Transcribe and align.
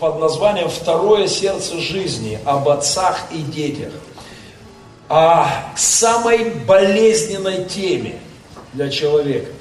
под 0.00 0.18
названием 0.18 0.70
«Второе 0.70 1.28
сердце 1.28 1.78
жизни» 1.78 2.38
об 2.46 2.70
отцах 2.70 3.24
и 3.30 3.42
детях. 3.42 3.92
О 5.10 5.46
самой 5.76 6.50
болезненной 6.66 7.66
теме 7.66 8.18
для 8.72 8.88
человека. 8.88 9.52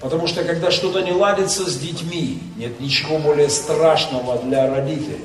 Потому 0.00 0.28
что 0.28 0.44
когда 0.44 0.70
что-то 0.70 1.00
не 1.00 1.10
ладится 1.10 1.68
с 1.68 1.76
детьми, 1.78 2.38
нет 2.56 2.78
ничего 2.78 3.18
более 3.18 3.50
страшного 3.50 4.38
для 4.38 4.72
родителей. 4.72 5.24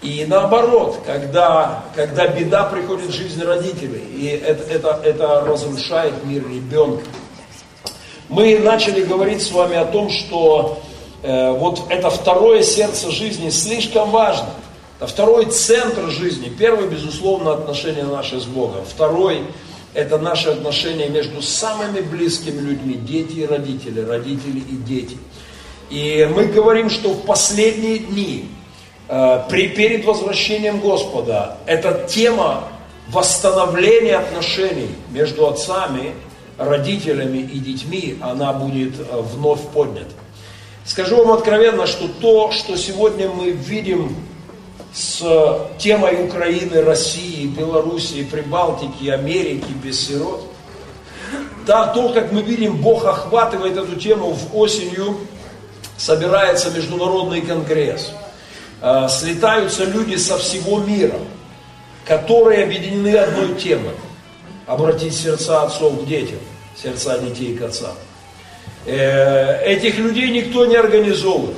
И 0.00 0.24
наоборот, 0.26 1.00
когда, 1.04 1.84
когда 1.94 2.26
беда 2.28 2.64
приходит 2.64 3.08
в 3.08 3.12
жизнь 3.12 3.42
родителей, 3.42 4.04
и 4.16 4.26
это, 4.28 4.62
это, 4.72 5.00
это 5.04 5.40
разрушает 5.42 6.24
мир 6.24 6.48
ребенка. 6.48 7.04
Мы 8.30 8.58
начали 8.58 9.04
говорить 9.04 9.42
с 9.42 9.50
вами 9.50 9.76
о 9.76 9.84
том, 9.84 10.08
что 10.08 10.82
вот 11.24 11.86
это 11.88 12.10
второе 12.10 12.62
сердце 12.62 13.10
жизни 13.10 13.48
слишком 13.48 14.10
важно. 14.10 14.50
Это 14.98 15.06
второй 15.06 15.46
центр 15.46 16.10
жизни. 16.10 16.48
Первый, 16.48 16.88
безусловно, 16.88 17.52
отношения 17.52 18.04
наши 18.04 18.40
с 18.40 18.44
Богом. 18.44 18.84
Второй– 18.86 19.42
это 19.94 20.18
наши 20.18 20.50
отношения 20.50 21.08
между 21.08 21.40
самыми 21.42 22.00
близкими 22.00 22.60
людьми, 22.60 22.94
дети 22.94 23.40
и 23.40 23.46
родители, 23.46 24.00
родители 24.00 24.58
и 24.58 24.76
дети. 24.76 25.16
И 25.90 26.28
мы 26.34 26.46
говорим, 26.46 26.90
что 26.90 27.10
в 27.10 27.24
последние 27.24 27.98
дни, 27.98 28.48
э, 29.08 29.42
при, 29.48 29.68
перед 29.68 30.04
возвращением 30.04 30.80
Господа, 30.80 31.58
эта 31.66 32.06
тема 32.08 32.64
восстановления 33.08 34.16
отношений 34.16 34.90
между 35.10 35.46
отцами, 35.46 36.14
родителями 36.58 37.38
и 37.38 37.58
детьми, 37.58 38.18
она 38.20 38.52
будет 38.52 38.98
э, 38.98 39.20
вновь 39.20 39.60
поднята. 39.72 40.23
Скажу 40.84 41.16
вам 41.16 41.32
откровенно, 41.32 41.86
что 41.86 42.08
то, 42.08 42.50
что 42.52 42.76
сегодня 42.76 43.30
мы 43.30 43.50
видим 43.50 44.14
с 44.92 45.24
темой 45.78 46.24
Украины, 46.26 46.82
России, 46.82 47.46
Белоруссии, 47.46 48.22
Прибалтики, 48.22 49.08
Америки 49.08 49.66
без 49.82 50.06
сирот, 50.06 50.44
да, 51.66 51.86
то, 51.86 52.10
как 52.10 52.32
мы 52.32 52.42
видим, 52.42 52.76
Бог 52.76 53.06
охватывает 53.06 53.76
эту 53.78 53.96
тему 53.96 54.32
в 54.32 54.56
осенью, 54.56 55.16
собирается 55.96 56.70
международный 56.70 57.40
конгресс, 57.40 58.12
э, 58.82 59.08
слетаются 59.08 59.84
люди 59.84 60.16
со 60.16 60.36
всего 60.36 60.80
мира, 60.80 61.18
которые 62.04 62.64
объединены 62.64 63.16
одной 63.16 63.54
темой, 63.54 63.94
обратить 64.66 65.14
сердца 65.14 65.62
отцов 65.62 66.02
к 66.02 66.06
детям, 66.06 66.38
сердца 66.76 67.18
детей 67.18 67.56
к 67.56 67.62
отцам. 67.62 67.94
Э, 68.86 69.62
этих 69.64 69.98
людей 69.98 70.30
никто 70.30 70.66
не 70.66 70.76
организовывает. 70.76 71.56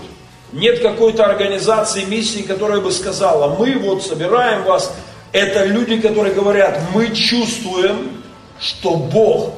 Нет 0.52 0.80
какой-то 0.80 1.24
организации, 1.24 2.04
миссии, 2.04 2.42
которая 2.42 2.80
бы 2.80 2.92
сказала, 2.92 3.56
мы 3.56 3.76
вот 3.78 4.04
собираем 4.04 4.62
вас. 4.62 4.92
Это 5.32 5.64
люди, 5.64 6.00
которые 6.00 6.34
говорят, 6.34 6.80
мы 6.94 7.14
чувствуем, 7.14 8.22
что 8.60 8.94
Бог 8.94 9.54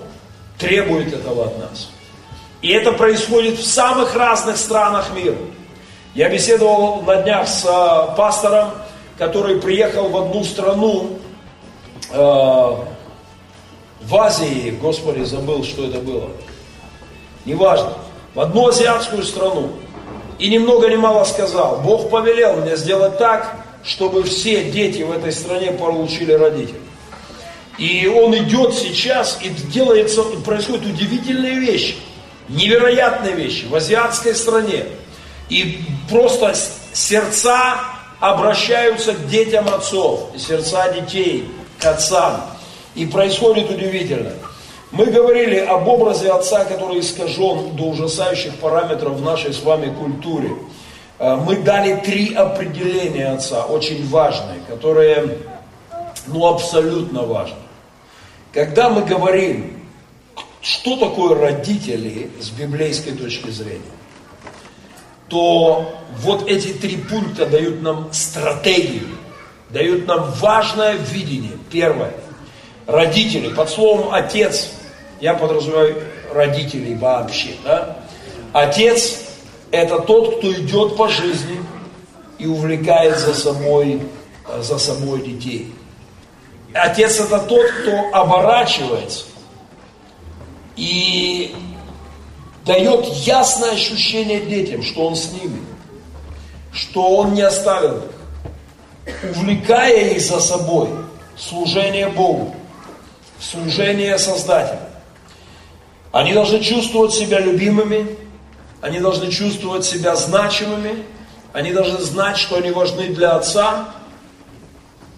требует 0.59 1.13
этого 1.13 1.47
от 1.47 1.59
нас. 1.59 1.91
И 2.63 2.71
это 2.73 2.93
происходит 2.93 3.59
в 3.59 3.67
самых 3.67 4.17
разных 4.17 4.57
странах 4.57 5.11
мира. 5.15 5.37
Я 6.15 6.31
беседовал 6.31 7.03
на 7.03 7.17
днях 7.23 7.47
с 7.47 7.65
э, 7.65 8.17
пастором, 8.17 8.71
который 9.19 9.61
приехал 9.61 10.09
в 10.09 10.17
одну 10.17 10.43
страну, 10.43 11.19
э, 12.11 12.17
в 14.01 14.17
Азии, 14.17 14.77
Господи, 14.81 15.23
забыл, 15.23 15.63
что 15.65 15.87
это 15.87 15.99
было. 15.99 16.31
Неважно. 17.45 17.95
В 18.35 18.41
одну 18.41 18.69
азиатскую 18.69 19.23
страну. 19.23 19.73
И 20.39 20.49
ни 20.49 20.59
много 20.59 20.89
ни 20.89 20.97
мало 20.97 21.25
сказал, 21.25 21.81
Бог 21.85 22.11
повелел 22.11 22.57
мне 22.57 22.77
сделать 22.77 23.19
так, 23.19 23.57
чтобы 23.85 24.23
все 24.23 24.71
дети 24.71 25.03
в 25.03 25.11
этой 25.11 25.33
стране 25.33 25.73
получили 25.73 26.33
родителей. 26.33 26.81
И 27.79 28.07
он 28.07 28.37
идет 28.37 28.75
сейчас, 28.75 29.39
и 29.41 29.49
делается, 29.49 30.23
происходят 30.45 30.85
удивительные 30.85 31.59
вещи, 31.61 31.97
невероятные 32.49 33.35
вещи 33.35 33.67
в 33.67 33.75
азиатской 33.75 34.35
стране. 34.35 34.85
И 35.49 35.81
просто 36.11 36.55
сердца 36.93 37.81
обращаются 38.21 39.13
к 39.13 39.29
детям 39.29 39.69
отцов, 39.69 40.31
сердца 40.37 40.93
детей 40.93 41.49
к 41.79 41.87
отцам. 41.87 42.43
И 42.95 43.07
происходит 43.07 43.71
удивительно. 43.71 44.33
Мы 44.91 45.07
говорили 45.07 45.57
об 45.57 45.87
образе 45.87 46.33
Отца, 46.33 46.65
который 46.65 47.01
искажен 47.01 47.77
до 47.77 47.85
ужасающих 47.85 48.55
параметров 48.57 49.17
в 49.17 49.23
нашей 49.23 49.53
с 49.53 49.63
вами 49.63 49.95
культуре. 49.95 50.51
Э, 51.19 51.37
мы 51.37 51.57
дали 51.57 51.97
три 51.97 52.33
определения 52.35 53.27
Отца, 53.27 53.67
очень 53.67 54.09
важные, 54.09 54.61
которые, 54.67 55.39
ну, 56.27 56.47
абсолютно 56.47 57.23
важны. 57.23 57.59
Когда 58.55 58.89
мы 58.89 59.03
говорим, 59.03 59.79
что 60.63 60.97
такое 60.97 61.39
родители 61.39 62.31
с 62.41 62.49
библейской 62.49 63.13
точки 63.13 63.51
зрения, 63.51 63.83
то 65.29 65.93
вот 66.23 66.49
эти 66.49 66.69
три 66.69 66.97
пункта 66.97 67.45
дают 67.45 67.83
нам 67.83 68.11
стратегию, 68.15 69.09
дают 69.69 70.07
нам 70.07 70.33
важное 70.41 70.95
видение. 70.95 71.59
Первое– 71.71 72.15
родители, 72.89 73.51
под 73.51 73.71
словом 73.71 74.15
отец, 74.15 74.73
я 75.21 75.35
подразумеваю 75.35 76.03
родителей 76.33 76.95
вообще, 76.95 77.55
да? 77.65 77.99
Отец– 78.53 79.25
это 79.71 80.01
тот, 80.01 80.39
кто 80.39 80.53
идет 80.53 80.97
по 80.97 81.09
жизни 81.09 81.61
и 82.39 82.47
увлекает 82.47 83.19
за 83.19 83.35
собой, 83.35 84.03
за 84.61 84.79
собой 84.79 85.23
детей. 85.23 85.75
Отец– 86.73 87.21
это 87.21 87.39
тот, 87.41 87.67
кто 87.67 88.11
оборачивается 88.13 89.25
и 90.77 91.55
дает 92.65 93.07
ясное 93.07 93.73
ощущение 93.73 94.41
детям, 94.41 94.83
что 94.83 95.07
он 95.07 95.17
с 95.17 95.33
ними, 95.33 95.61
что 96.73 97.17
он 97.17 97.35
не 97.35 97.43
оставил 97.43 97.99
их, 99.07 99.37
увлекая 99.37 100.11
их 100.11 100.21
за 100.21 100.39
собой, 100.41 100.89
служение 101.37 102.09
Богу 102.09 102.55
служение 103.41 104.19
Создателю. 104.19 104.81
Они 106.13 106.33
должны 106.33 106.61
чувствовать 106.61 107.13
себя 107.13 107.39
любимыми, 107.41 108.17
они 108.81 109.01
должны 109.01 109.31
чувствовать 109.31 109.85
себя 109.85 110.17
значимыми, 110.17 111.03
они 111.53 111.73
должны 111.73 111.99
знать, 111.99 112.39
что 112.39 112.57
они 112.57 112.71
важны 112.71 113.09
для 113.09 113.33
Отца. 113.33 113.95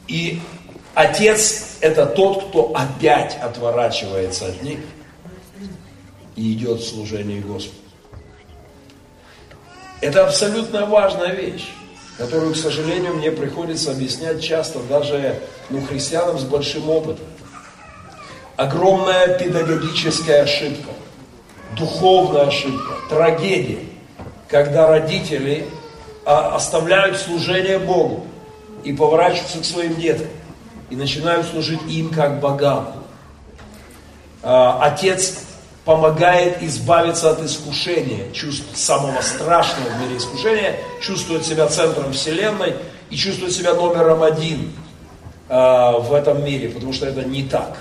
И 0.08 0.40
Отец– 0.94 1.76
это 1.80 2.06
тот, 2.06 2.48
кто 2.48 2.72
опять 2.74 3.36
отворачивается 3.40 4.46
от 4.46 4.62
них 4.62 4.80
и 6.34 6.52
идет 6.52 6.80
в 6.80 6.88
служение 6.88 7.40
Господу. 7.40 7.76
Это 10.00 10.26
абсолютно 10.26 10.86
важная 10.86 11.34
вещь, 11.34 11.68
которую, 12.16 12.54
к 12.54 12.56
сожалению, 12.56 13.14
мне 13.14 13.30
приходится 13.30 13.92
объяснять 13.92 14.42
часто 14.42 14.80
даже 14.80 15.38
ну, 15.68 15.82
христианам 15.82 16.38
с 16.38 16.44
большим 16.44 16.88
опытом 16.88 17.26
огромная 18.60 19.38
педагогическая 19.38 20.42
ошибка, 20.42 20.90
духовная 21.78 22.48
ошибка, 22.48 22.92
трагедия, 23.08 23.78
когда 24.48 24.86
родители 24.86 25.66
а, 26.26 26.56
оставляют 26.56 27.16
служение 27.16 27.78
Богу 27.78 28.26
и 28.84 28.92
поворачиваются 28.92 29.60
к 29.60 29.64
своим 29.64 29.96
деткам 29.96 30.28
и 30.90 30.96
начинают 30.96 31.46
служить 31.46 31.80
им 31.88 32.10
как 32.10 32.38
богам. 32.40 32.92
А, 34.42 34.80
отец 34.82 35.38
помогает 35.86 36.62
избавиться 36.62 37.30
от 37.30 37.40
искушения, 37.40 38.30
чувств 38.32 38.76
самого 38.76 39.22
страшного 39.22 39.88
в 39.88 40.02
мире 40.02 40.18
искушения, 40.18 40.76
чувствует 41.00 41.46
себя 41.46 41.66
центром 41.66 42.12
вселенной 42.12 42.74
и 43.08 43.16
чувствует 43.16 43.54
себя 43.54 43.72
номером 43.72 44.22
один 44.22 44.70
а, 45.48 45.92
в 45.92 46.12
этом 46.12 46.44
мире, 46.44 46.68
потому 46.68 46.92
что 46.92 47.06
это 47.06 47.24
не 47.24 47.44
так. 47.44 47.78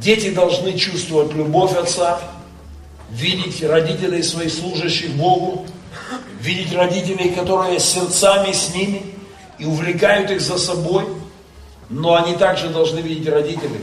Дети 0.00 0.30
должны 0.30 0.78
чувствовать 0.78 1.34
любовь 1.34 1.76
отца, 1.76 2.20
видеть 3.10 3.62
родителей 3.62 4.22
своих 4.22 4.50
служащих 4.50 5.10
Богу, 5.10 5.66
видеть 6.40 6.72
родителей, 6.72 7.30
которые 7.30 7.78
сердцами 7.80 8.52
с 8.52 8.74
ними 8.74 9.02
и 9.58 9.66
увлекают 9.66 10.30
их 10.30 10.40
за 10.40 10.56
собой, 10.56 11.04
но 11.90 12.14
они 12.14 12.34
также 12.34 12.70
должны 12.70 13.00
видеть 13.00 13.28
родителей, 13.28 13.82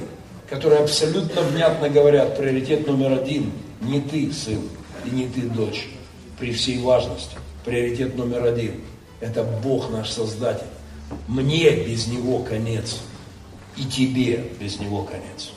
которые 0.49 0.81
абсолютно 0.81 1.41
внятно 1.41 1.87
говорят, 1.87 2.35
приоритет 2.35 2.87
номер 2.87 3.19
один, 3.19 3.51
не 3.81 4.01
ты, 4.01 4.31
сын, 4.33 4.61
и 5.05 5.09
не 5.11 5.27
ты, 5.27 5.41
дочь, 5.41 5.87
при 6.39 6.51
всей 6.51 6.79
важности. 6.79 7.35
Приоритет 7.63 8.17
номер 8.17 8.45
один– 8.45 8.81
это 9.19 9.43
Бог 9.43 9.91
наш 9.91 10.09
Создатель. 10.09 10.65
Мне 11.27 11.71
без 11.71 12.07
Него 12.07 12.39
конец, 12.39 13.01
и 13.75 13.83
тебе 13.83 14.45
без 14.59 14.79
Него 14.79 15.03
конец. 15.03 15.51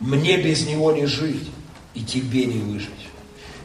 Мне 0.00 0.38
без 0.38 0.66
него 0.66 0.92
не 0.92 1.06
жить, 1.06 1.48
и 1.94 2.02
тебе 2.02 2.46
не 2.46 2.60
выжить. 2.60 2.88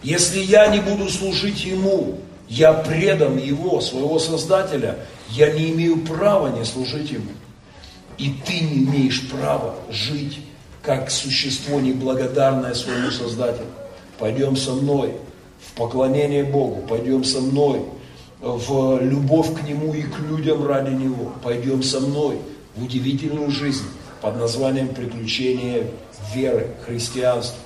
Если 0.04 0.40
я 0.40 0.68
не 0.68 0.80
буду 0.80 1.10
служить 1.10 1.64
ему, 1.64 2.20
я 2.48 2.74
предан 2.74 3.38
Его, 3.38 3.82
своего 3.82 4.20
Создателя, 4.20 5.00
я 5.30 5.52
не 5.52 5.72
имею 5.72 5.98
права 5.98 6.56
не 6.56 6.66
служить 6.66 7.10
Ему. 7.10 7.32
И 8.18 8.34
ты 8.46 8.60
не 8.60 8.84
имеешь 8.84 9.28
права 9.30 9.76
жить 9.90 10.40
как 10.84 11.10
существо 11.10 11.80
неблагодарное 11.80 12.74
своему 12.74 13.12
Создателю. 13.12 13.68
Пойдем 14.20 14.56
со 14.56 14.74
мной 14.74 15.14
в 15.60 15.74
поклонение 15.74 16.44
Богу, 16.44 16.84
пойдем 16.88 17.24
со 17.24 17.40
мной 17.40 17.82
в 18.42 19.00
любовь 19.02 19.54
к 19.60 19.68
Нему 19.68 19.94
и 19.94 20.04
к 20.04 20.20
людям 20.20 20.66
ради 20.68 20.94
Него. 20.94 21.34
Пойдем 21.44 21.82
со 21.82 22.00
мной 22.00 22.38
в 22.76 22.84
удивительную 22.84 23.50
жизнь 23.50 23.86
под 24.22 24.38
названием 24.38 24.90
приключения 24.90 25.88
веры, 26.34 26.68
христианства. 26.86 27.60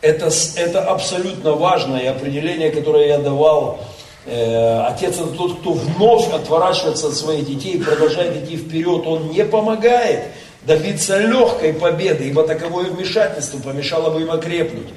Это, 0.00 0.30
это 0.56 0.82
абсолютно 0.84 1.52
важное 1.52 2.10
определение, 2.10 2.70
которое 2.70 3.08
я 3.08 3.18
давал. 3.18 3.80
Э, 4.26 4.82
отец 4.86 5.16
это 5.16 5.26
тот, 5.28 5.60
кто 5.60 5.72
вновь 5.72 6.32
отворачивается 6.32 7.08
от 7.08 7.14
своих 7.14 7.46
детей 7.46 7.74
и 7.74 7.82
продолжает 7.82 8.42
идти 8.42 8.56
вперед. 8.56 9.06
Он 9.06 9.28
не 9.30 9.44
помогает 9.44 10.24
добиться 10.62 11.18
легкой 11.18 11.74
победы, 11.74 12.28
ибо 12.28 12.46
таковое 12.46 12.86
вмешательство 12.86 13.58
помешало 13.58 14.10
бы 14.10 14.22
им 14.22 14.30
окрепнуть. 14.30 14.88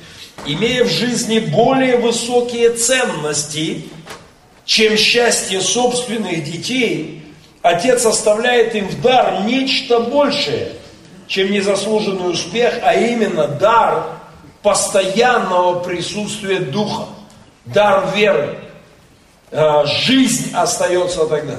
Имея 0.45 0.83
в 0.83 0.89
жизни 0.89 1.39
более 1.39 1.97
высокие 1.97 2.71
ценности, 2.71 3.85
чем 4.65 4.97
счастье 4.97 5.61
собственных 5.61 6.43
детей, 6.43 7.22
отец 7.63 8.05
оставляет 8.05 8.75
им 8.75 8.87
в 8.87 9.01
дар 9.01 9.41
нечто 9.45 10.01
большее, 10.01 10.73
чем 11.27 11.51
незаслуженный 11.51 12.29
успех, 12.29 12.75
а 12.83 12.93
именно 12.93 13.47
дар 13.47 14.19
постоянного 14.61 15.79
присутствия 15.79 16.59
Духа, 16.59 17.07
дар 17.65 18.11
веры. 18.15 18.59
А, 19.51 19.85
жизнь 19.85 20.51
остается 20.53 21.25
тогда. 21.25 21.57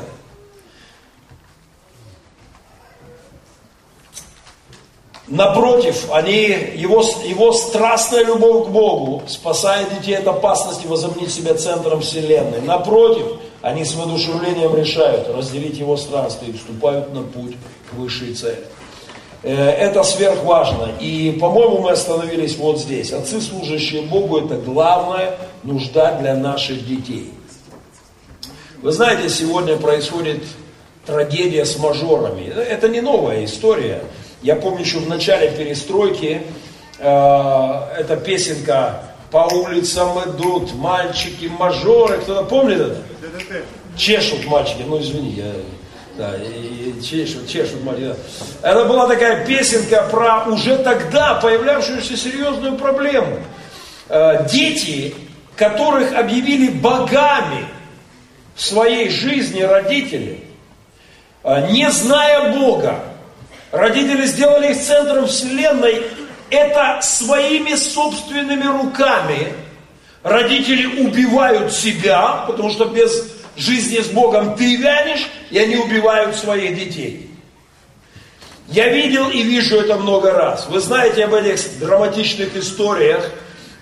Напротив, 5.26 6.10
они, 6.12 6.48
его, 6.74 7.02
его 7.24 7.52
страстная 7.52 8.24
любовь 8.24 8.66
к 8.66 8.70
Богу 8.70 9.22
спасает 9.26 9.88
детей 9.98 10.16
от 10.16 10.26
опасности 10.26 10.86
возомнить 10.86 11.32
себя 11.32 11.54
центром 11.54 12.02
Вселенной. 12.02 12.60
Напротив, 12.60 13.26
они 13.64 13.82
с 13.82 13.94
воодушевлением 13.94 14.76
решают 14.76 15.26
разделить 15.34 15.78
его 15.78 15.96
странствие 15.96 16.52
и 16.52 16.54
вступают 16.54 17.14
на 17.14 17.22
путь 17.22 17.56
к 17.90 17.94
высшей 17.94 18.34
цели. 18.34 18.60
Э, 19.42 19.70
это 19.70 20.02
сверхважно. 20.02 20.90
И, 21.00 21.38
по-моему, 21.40 21.78
мы 21.78 21.92
остановились 21.92 22.58
вот 22.58 22.78
здесь. 22.78 23.10
Отцы, 23.10 23.40
служащие 23.40 24.02
Богу, 24.02 24.36
это 24.36 24.56
главная 24.56 25.38
нужда 25.62 26.18
для 26.20 26.36
наших 26.36 26.86
детей. 26.86 27.32
Вы 28.82 28.92
знаете, 28.92 29.30
сегодня 29.30 29.78
происходит 29.78 30.42
трагедия 31.06 31.64
с 31.64 31.78
мажорами. 31.78 32.46
Это 32.46 32.90
не 32.90 33.00
новая 33.00 33.46
история. 33.46 34.02
Я 34.42 34.56
помню 34.56 34.80
еще 34.80 34.98
в 34.98 35.08
начале 35.08 35.50
перестройки 35.50 36.42
э, 36.98 37.80
эта 37.98 38.16
песенка 38.18 39.13
«По 39.34 39.52
улицам 39.52 40.16
идут 40.30 40.72
мальчики-мажоры». 40.74 42.18
Кто-то 42.18 42.44
помнит 42.44 42.78
это? 42.78 43.02
Чешут 43.96 44.44
мальчики, 44.44 44.84
ну 44.86 45.00
извини, 45.00 45.30
я 45.30 45.52
да, 46.16 46.36
и 46.36 47.02
чешут, 47.02 47.48
чешут 47.48 47.82
мать. 47.82 47.98
Это 48.62 48.84
была 48.84 49.08
такая 49.08 49.44
песенка 49.44 50.06
про 50.08 50.44
уже 50.44 50.78
тогда 50.78 51.34
появлявшуюся 51.34 52.16
серьезную 52.16 52.76
проблему. 52.76 53.40
Э, 54.08 54.46
дети, 54.48 55.12
которых 55.56 56.14
объявили 56.14 56.68
богами 56.68 57.66
в 58.54 58.62
своей 58.62 59.10
жизни 59.10 59.62
родители, 59.62 60.44
э, 61.42 61.72
не 61.72 61.90
зная 61.90 62.52
Бога, 62.52 63.00
родители 63.72 64.26
сделали 64.26 64.70
их 64.70 64.80
центром 64.80 65.26
Вселенной, 65.26 66.04
это 66.54 67.00
своими 67.02 67.74
собственными 67.74 68.66
руками 68.66 69.52
родители 70.22 71.04
убивают 71.04 71.72
себя, 71.72 72.44
потому 72.46 72.70
что 72.70 72.86
без 72.86 73.28
жизни 73.56 74.00
с 74.00 74.06
Богом 74.06 74.56
ты 74.56 74.76
вянешь, 74.76 75.28
и 75.50 75.58
они 75.58 75.76
убивают 75.76 76.36
своих 76.36 76.76
детей. 76.76 77.30
Я 78.68 78.88
видел 78.88 79.28
и 79.28 79.42
вижу 79.42 79.76
это 79.76 79.96
много 79.96 80.32
раз. 80.32 80.66
Вы 80.68 80.80
знаете 80.80 81.24
об 81.24 81.34
этих 81.34 81.78
драматичных 81.78 82.56
историях, 82.56 83.30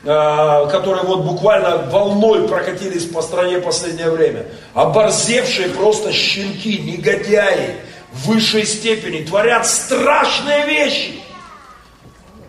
а, 0.04 0.66
которые 0.66 1.04
вот 1.04 1.20
буквально 1.20 1.76
волной 1.76 2.48
прокатились 2.48 3.04
по 3.04 3.22
стране 3.22 3.58
в 3.58 3.62
последнее 3.62 4.10
время. 4.10 4.46
Оборзевшие 4.74 5.68
просто 5.68 6.12
щенки, 6.12 6.78
негодяи 6.78 7.76
высшей 8.12 8.66
степени 8.66 9.24
творят 9.24 9.66
страшные 9.66 10.66
вещи. 10.66 11.21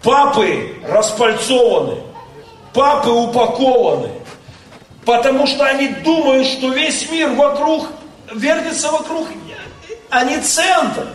Папы 0.04 0.76
распальцованы, 0.88 1.98
папы 2.74 3.10
упакованы, 3.10 4.10
Потому 5.06 5.48
что 5.48 5.66
они 5.66 5.90
думают, 5.90 6.48
что 6.48 6.72
весь 6.72 7.10
мир 7.10 7.32
вокруг, 7.34 7.88
вертится 8.34 8.92
вокруг, 8.92 9.28
они 10.10 10.38
центр. 10.38 11.08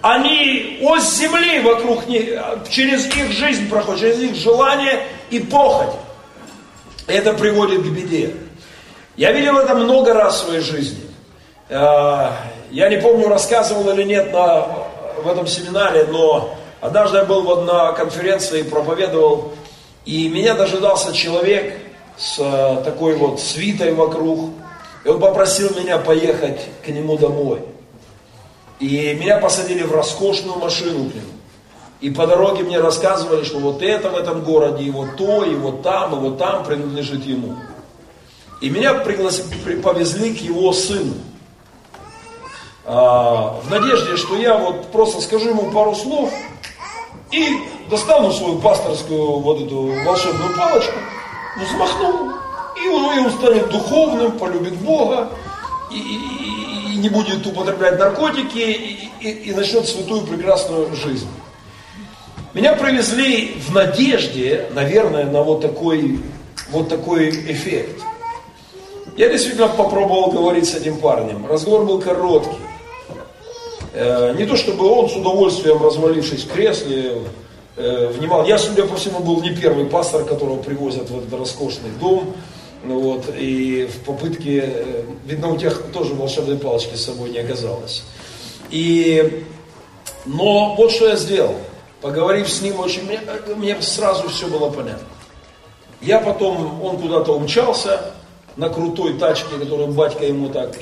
Они 0.00 0.80
ось 0.82 1.14
земли 1.14 1.60
вокруг 1.60 2.08
них, 2.08 2.36
через 2.68 3.06
их 3.06 3.30
жизнь 3.30 3.68
проходит, 3.68 4.00
через 4.00 4.18
их 4.18 4.34
желание 4.34 5.06
и 5.30 5.38
похоть. 5.38 5.94
Это 7.06 7.34
приводит 7.34 7.82
к 7.82 7.86
беде. 7.86 8.34
Я 9.16 9.30
видел 9.30 9.58
это 9.58 9.76
много 9.76 10.12
раз 10.12 10.40
в 10.40 10.46
своей 10.46 10.60
жизни. 10.60 11.04
Э, 11.68 12.30
я 12.72 12.88
не 12.88 12.96
помню, 12.96 13.28
рассказывал 13.28 13.90
или 13.90 14.02
нет 14.02 14.32
на, 14.32 14.66
в 15.22 15.28
этом 15.28 15.46
семинаре, 15.46 16.06
но 16.10 16.52
однажды 16.82 17.16
я 17.16 17.24
был 17.24 17.62
на 17.62 17.92
конференции 17.92 18.60
и 18.60 18.64
проповедовал, 18.64 19.54
и 20.04 20.28
меня 20.28 20.52
дожидался 20.54 21.14
человек, 21.14 21.78
с 22.16 22.38
э, 22.38 22.82
такой 22.84 23.16
вот 23.16 23.40
свитой 23.40 23.94
вокруг. 23.94 24.50
И 25.04 25.08
он 25.08 25.20
попросил 25.20 25.74
меня 25.74 25.98
поехать 25.98 26.60
к 26.84 26.88
нему 26.88 27.16
домой. 27.18 27.62
И 28.78 29.14
меня 29.14 29.38
посадили 29.38 29.82
в 29.82 29.92
роскошную 29.92 30.58
машину 30.58 31.10
к 31.10 31.14
нему. 31.14 31.32
И 32.00 32.10
по 32.10 32.26
дороге 32.26 32.64
мне 32.64 32.80
рассказывали, 32.80 33.44
что 33.44 33.58
вот 33.58 33.82
это 33.82 34.10
в 34.10 34.16
этом 34.16 34.42
городе, 34.42 34.84
и 34.84 34.90
вот 34.90 35.16
то, 35.16 35.44
и 35.44 35.54
вот 35.54 35.82
там, 35.82 36.14
и 36.14 36.18
вот 36.18 36.38
там 36.38 36.64
принадлежит 36.64 37.24
ему. 37.24 37.56
И 38.60 38.70
меня 38.70 38.94
пригласили, 38.94 39.80
повезли 39.80 40.34
к 40.34 40.40
его 40.40 40.72
сыну. 40.72 41.14
А, 42.84 43.60
в 43.62 43.70
надежде, 43.70 44.16
что 44.16 44.36
я 44.36 44.56
вот 44.56 44.86
просто 44.88 45.20
скажу 45.20 45.50
ему 45.50 45.70
пару 45.70 45.94
слов 45.94 46.32
и 47.32 47.58
достану 47.88 48.30
свою 48.30 48.58
пасторскую 48.58 49.40
вот 49.40 49.60
эту 49.60 49.94
волшебную 50.04 50.56
палочку 50.56 50.94
взмахнул, 51.56 52.30
и 52.82 52.88
он, 52.88 53.18
и 53.18 53.20
он 53.20 53.30
станет 53.32 53.70
духовным, 53.70 54.32
полюбит 54.32 54.74
Бога, 54.76 55.30
и, 55.90 55.96
и, 55.96 56.92
и 56.92 56.96
не 56.96 57.08
будет 57.08 57.44
употреблять 57.46 57.98
наркотики, 57.98 58.58
и, 58.58 59.10
и, 59.20 59.30
и 59.30 59.54
начнет 59.54 59.86
святую 59.86 60.22
прекрасную 60.26 60.94
жизнь. 60.94 61.28
Меня 62.54 62.74
привезли 62.74 63.56
в 63.66 63.74
надежде, 63.74 64.66
наверное, 64.72 65.24
на 65.24 65.42
вот 65.42 65.62
такой, 65.62 66.20
вот 66.70 66.88
такой 66.88 67.30
эффект. 67.30 68.02
Я 69.16 69.30
действительно 69.30 69.68
попробовал 69.68 70.30
говорить 70.30 70.68
с 70.68 70.74
этим 70.74 70.98
парнем. 70.98 71.46
Разговор 71.46 71.84
был 71.84 72.00
короткий. 72.00 72.58
Э, 73.94 74.34
не 74.36 74.46
то 74.46 74.56
чтобы 74.56 74.86
он 74.90 75.08
с 75.08 75.16
удовольствием, 75.16 75.82
развалившись 75.82 76.44
в 76.44 76.52
кресле, 76.52 77.22
э, 77.76 78.06
внимал. 78.08 78.46
Я, 78.46 78.58
судя 78.58 78.86
по 78.86 78.96
всему, 78.96 79.20
был 79.20 79.42
не 79.42 79.50
первый 79.50 79.84
пастор, 79.84 80.24
которого 80.24 80.56
привозят 80.62 81.10
в 81.10 81.18
этот 81.18 81.32
роскошный 81.38 81.90
дом. 82.00 82.34
Ну, 82.84 83.00
вот, 83.00 83.26
и 83.38 83.86
в 83.86 84.04
попытке, 84.04 84.62
э, 84.64 85.02
видно, 85.26 85.52
у 85.52 85.56
тех 85.56 85.82
тоже 85.92 86.14
волшебной 86.14 86.56
палочки 86.56 86.96
с 86.96 87.04
собой 87.04 87.30
не 87.30 87.38
оказалось. 87.38 88.02
И, 88.70 89.44
но 90.24 90.74
вот 90.74 90.90
что 90.90 91.08
я 91.08 91.16
сделал. 91.16 91.54
Поговорив 92.00 92.48
с 92.48 92.62
ним 92.62 92.80
очень, 92.80 93.04
мне, 93.04 93.20
мне 93.56 93.80
сразу 93.80 94.28
все 94.28 94.48
было 94.48 94.70
понятно. 94.70 95.06
Я 96.00 96.18
потом, 96.18 96.82
он 96.82 96.96
куда-то 96.96 97.32
умчался 97.32 98.00
на 98.56 98.68
крутой 98.68 99.18
тачке, 99.18 99.56
которую 99.56 99.88
батька 99.88 100.24
ему 100.24 100.48
так, 100.48 100.74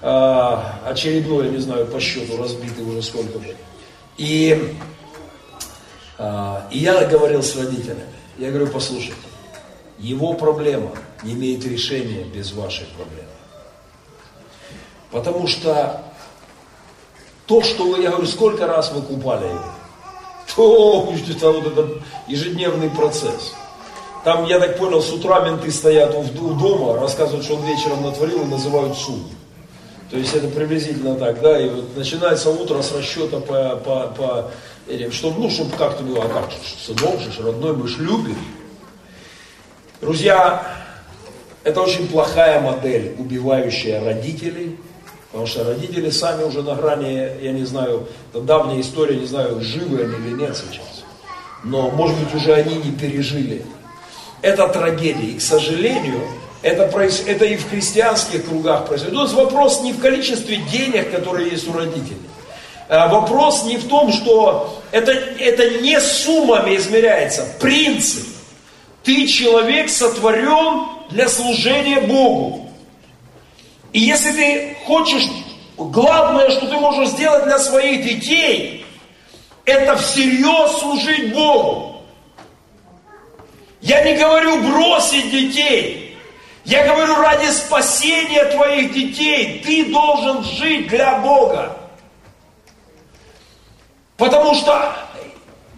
очередной, 0.00 1.50
не 1.50 1.58
знаю, 1.58 1.86
по 1.86 1.98
счету 2.00 2.36
разбитый 2.36 2.84
уже 2.84 3.02
сколько 3.02 3.38
бы. 3.38 3.56
И 4.16 4.76
а, 6.18 6.66
и 6.70 6.78
я 6.78 7.04
говорил 7.04 7.42
с 7.42 7.56
родителями, 7.56 8.02
я 8.38 8.50
говорю, 8.50 8.66
послушайте, 8.66 9.14
его 9.98 10.34
проблема 10.34 10.90
не 11.22 11.32
имеет 11.34 11.64
решения 11.64 12.24
без 12.24 12.52
вашей 12.52 12.86
проблемы. 12.86 13.28
Потому 15.12 15.46
что 15.46 16.02
то, 17.46 17.62
что 17.62 17.84
вы, 17.84 18.02
я 18.02 18.10
говорю, 18.10 18.26
сколько 18.26 18.66
раз 18.66 18.92
вы 18.92 19.02
купали 19.02 19.46
его, 19.46 19.64
то 20.56 21.12
это 21.30 21.52
вот 21.52 21.66
этот 21.66 22.02
ежедневный 22.26 22.90
процесс. 22.90 23.54
Там, 24.24 24.44
я 24.46 24.58
так 24.58 24.76
понял, 24.76 25.00
с 25.00 25.12
утра 25.12 25.40
менты 25.40 25.70
стоят 25.70 26.12
у 26.14 26.24
дома, 26.54 26.98
рассказывают, 26.98 27.44
что 27.44 27.54
он 27.54 27.64
вечером 27.64 28.02
натворил 28.02 28.42
и 28.42 28.46
называют 28.46 28.96
суд. 28.98 29.22
То 30.10 30.16
есть 30.16 30.34
это 30.34 30.48
приблизительно 30.48 31.16
так, 31.16 31.40
да, 31.42 31.60
и 31.60 31.68
вот 31.68 31.96
начинается 31.96 32.50
утро 32.50 32.80
с 32.80 32.92
расчета 32.92 33.40
по, 33.40 33.76
по, 33.76 34.08
по 34.08 34.50
чтобы, 35.10 35.40
ну, 35.40 35.50
чтобы 35.50 35.76
как-то 35.76 36.02
было, 36.02 36.24
а 36.24 36.28
как, 36.28 36.50
сынок 36.82 37.20
же, 37.20 37.42
родной, 37.42 37.76
мы 37.76 37.86
ж 37.88 37.98
любим. 37.98 38.38
Друзья, 40.00 40.66
это 41.62 41.82
очень 41.82 42.08
плохая 42.08 42.60
модель, 42.60 43.14
убивающая 43.18 44.02
родителей, 44.02 44.78
потому 45.30 45.46
что 45.46 45.64
родители 45.64 46.08
сами 46.08 46.44
уже 46.44 46.62
на 46.62 46.74
грани, 46.74 47.30
я 47.42 47.52
не 47.52 47.64
знаю, 47.64 48.08
это 48.32 48.40
давняя 48.40 48.80
история, 48.80 49.16
не 49.16 49.26
знаю, 49.26 49.60
живы 49.60 50.04
они 50.04 50.14
или 50.26 50.40
нет 50.40 50.56
сейчас. 50.56 51.04
Но, 51.64 51.90
может 51.90 52.16
быть, 52.18 52.34
уже 52.34 52.54
они 52.54 52.76
не 52.76 52.92
пережили. 52.92 53.66
Это 54.40 54.68
трагедия. 54.68 55.32
И, 55.32 55.38
к 55.38 55.42
сожалению, 55.42 56.22
это, 56.62 56.84
это 57.26 57.44
и 57.44 57.56
в 57.56 57.68
христианских 57.70 58.46
кругах 58.46 58.86
происходит. 58.86 59.14
Тут 59.14 59.32
вопрос 59.32 59.80
не 59.82 59.92
в 59.92 60.00
количестве 60.00 60.56
денег, 60.56 61.10
которые 61.10 61.50
есть 61.50 61.68
у 61.68 61.72
родителей. 61.72 62.20
А 62.88 63.08
вопрос 63.08 63.64
не 63.64 63.76
в 63.76 63.86
том, 63.86 64.12
что 64.12 64.82
это, 64.90 65.12
это 65.12 65.80
не 65.80 66.00
суммами 66.00 66.76
измеряется, 66.76 67.46
принцип. 67.60 68.26
Ты 69.04 69.26
человек 69.26 69.90
сотворен 69.90 70.88
для 71.10 71.28
служения 71.28 72.00
Богу. 72.00 72.70
И 73.92 74.00
если 74.00 74.32
ты 74.32 74.76
хочешь, 74.86 75.24
главное, 75.76 76.50
что 76.50 76.66
ты 76.66 76.76
можешь 76.76 77.10
сделать 77.10 77.44
для 77.44 77.58
своих 77.58 78.04
детей, 78.04 78.84
это 79.64 79.96
всерьез 79.96 80.78
служить 80.78 81.32
Богу. 81.32 82.02
Я 83.80 84.02
не 84.02 84.16
говорю 84.16 84.62
бросить 84.62 85.30
детей. 85.30 86.07
Я 86.68 86.86
говорю, 86.86 87.16
ради 87.16 87.50
спасения 87.50 88.44
твоих 88.44 88.92
детей 88.92 89.62
ты 89.64 89.90
должен 89.90 90.44
жить 90.44 90.88
для 90.88 91.18
Бога. 91.20 91.74
Потому 94.18 94.54
что 94.54 94.94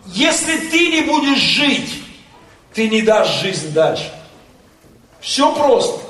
если 0.07 0.57
ты 0.57 0.89
не 0.89 1.03
будешь 1.03 1.39
жить, 1.39 2.03
ты 2.75 2.89
не 2.89 3.03
дашь 3.03 3.41
жизнь 3.41 3.73
дальше. 3.73 4.13
Все 5.21 5.55
просто. 5.55 6.01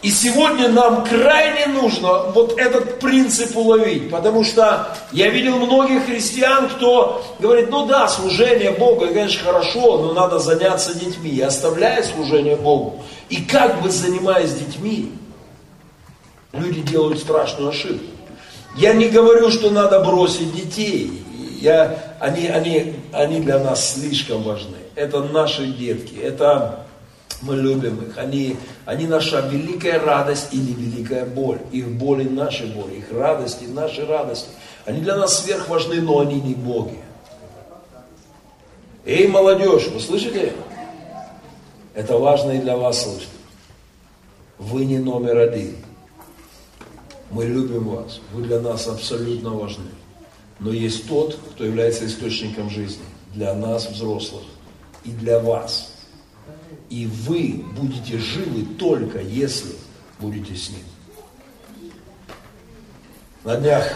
И 0.00 0.10
сегодня 0.12 0.68
нам 0.68 1.04
крайне 1.04 1.66
нужно 1.66 2.30
вот 2.32 2.56
этот 2.56 3.00
принцип 3.00 3.56
уловить, 3.56 4.10
потому 4.10 4.44
что 4.44 4.96
я 5.10 5.28
видел 5.28 5.56
многих 5.56 6.06
христиан, 6.06 6.68
кто 6.68 7.24
говорит, 7.40 7.68
ну 7.70 7.84
да, 7.86 8.06
служение 8.06 8.70
Богу, 8.70 9.06
конечно, 9.06 9.44
хорошо, 9.44 9.98
но 9.98 10.12
надо 10.12 10.38
заняться 10.38 10.96
детьми, 10.96 11.30
и 11.30 11.40
оставляя 11.40 12.04
служение 12.04 12.54
Богу. 12.54 13.02
И 13.28 13.42
как 13.42 13.82
бы 13.82 13.90
занимаясь 13.90 14.52
детьми, 14.52 15.12
люди 16.52 16.80
делают 16.82 17.18
страшную 17.18 17.70
ошибку. 17.70 18.06
Я 18.76 18.92
не 18.94 19.08
говорю, 19.08 19.50
что 19.50 19.70
надо 19.70 19.98
бросить 20.00 20.54
детей, 20.54 21.24
я, 21.60 22.14
они, 22.20 22.46
они, 22.46 22.94
они 23.12 23.40
для 23.40 23.58
нас 23.58 23.94
слишком 23.94 24.44
важны. 24.44 24.76
Это 24.94 25.22
наши 25.24 25.66
детки, 25.66 26.14
это 26.14 26.86
мы 27.42 27.56
любим 27.56 28.02
их. 28.02 28.18
Они, 28.18 28.56
они 28.84 29.06
наша 29.06 29.40
великая 29.40 30.00
радость 30.00 30.48
или 30.52 30.72
великая 30.72 31.24
боль. 31.24 31.58
Их 31.72 31.88
боль 31.88 32.22
и 32.22 32.28
наши 32.28 32.66
боли, 32.66 32.96
их 32.96 33.12
радости 33.12 33.64
и 33.64 33.68
наши 33.68 34.04
радости. 34.06 34.48
Они 34.84 35.00
для 35.00 35.16
нас 35.16 35.42
сверх 35.42 35.68
важны, 35.68 36.00
но 36.00 36.20
они 36.20 36.40
не 36.40 36.54
боги. 36.54 36.98
Эй, 39.04 39.28
молодежь, 39.28 39.88
вы 39.88 40.00
слышите? 40.00 40.52
Это 41.94 42.18
важно 42.18 42.52
и 42.52 42.58
для 42.58 42.76
вас 42.76 43.02
слышать. 43.02 43.28
Вы 44.58 44.84
не 44.84 44.98
номер 44.98 45.38
один. 45.38 45.76
Мы 47.30 47.44
любим 47.44 47.88
вас. 47.88 48.20
Вы 48.32 48.42
для 48.42 48.60
нас 48.60 48.86
абсолютно 48.86 49.50
важны. 49.50 49.90
Но 50.58 50.72
есть 50.72 51.08
тот, 51.08 51.38
кто 51.52 51.64
является 51.64 52.06
источником 52.06 52.68
жизни 52.68 53.04
для 53.34 53.54
нас, 53.54 53.88
взрослых, 53.88 54.42
и 55.04 55.10
для 55.10 55.38
вас. 55.38 55.87
И 56.90 57.06
вы 57.06 57.64
будете 57.76 58.18
живы 58.18 58.64
только 58.76 59.20
если 59.20 59.74
будете 60.18 60.54
с 60.54 60.70
ним. 60.70 60.84
На 63.44 63.56
днях 63.56 63.92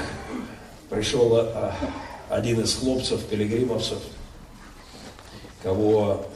пришел 0.89 1.37
а, 1.37 1.75
один 2.29 2.61
из 2.61 2.75
хлопцев, 2.75 3.25
пилигримовцев, 3.25 3.99
кого, 5.63 6.27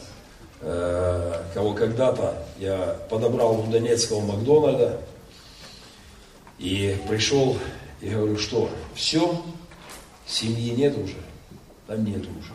э, 0.61 1.43
кого 1.55 1.73
когда-то 1.75 2.47
я 2.59 2.97
подобрал 3.09 3.61
у 3.61 3.67
Донецкого 3.71 4.21
Макдональда, 4.21 5.01
и 6.59 6.97
пришел, 7.09 7.57
и 8.01 8.09
говорю, 8.09 8.39
что 8.39 8.71
все, 8.95 9.43
семьи 10.27 10.71
нет 10.71 10.97
уже, 10.97 11.17
там 11.87 12.05
нет 12.05 12.23
уже. 12.23 12.53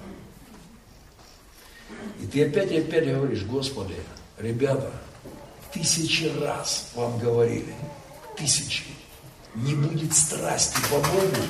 И 2.22 2.28
ты 2.28 2.46
опять 2.46 2.72
и 2.72 2.78
опять 2.78 3.08
говоришь, 3.08 3.44
Господи, 3.44 3.96
ребята, 4.38 4.92
тысячи 5.74 6.32
раз 6.40 6.90
вам 6.96 7.18
говорили, 7.20 7.74
тысячи, 8.38 8.84
не 9.56 9.74
будет 9.76 10.14
страсти 10.14 10.78
по 10.90 10.98
Богу, 10.98 11.42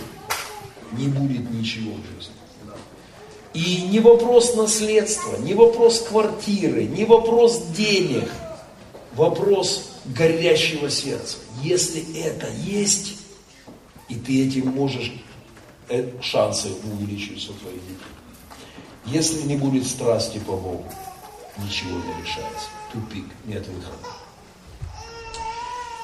не 0.94 1.08
будет 1.08 1.50
ничего 1.52 1.94
в 1.94 2.16
жизни. 2.16 2.34
И 3.54 3.82
не 3.90 4.00
вопрос 4.00 4.56
наследства, 4.56 5.36
не 5.38 5.54
вопрос 5.54 6.06
квартиры, 6.08 6.86
не 6.86 7.04
вопрос 7.04 7.62
денег, 7.76 8.30
вопрос 9.14 9.92
горящего 10.06 10.90
сердца. 10.90 11.38
Если 11.62 12.24
это 12.24 12.48
есть, 12.64 13.18
и 14.08 14.16
ты 14.16 14.48
этим 14.48 14.70
можешь, 14.70 15.12
э, 15.90 16.10
шансы 16.22 16.70
увеличиваются 16.84 17.52
твоих 17.54 17.82
детей. 17.82 18.21
Если 19.06 19.42
не 19.44 19.56
будет 19.56 19.88
страсти 19.88 20.38
по 20.40 20.54
Богу, 20.54 20.86
ничего 21.58 21.98
не 21.98 22.22
решается. 22.22 22.68
Тупик, 22.92 23.26
нет 23.46 23.66
выхода. 23.68 24.22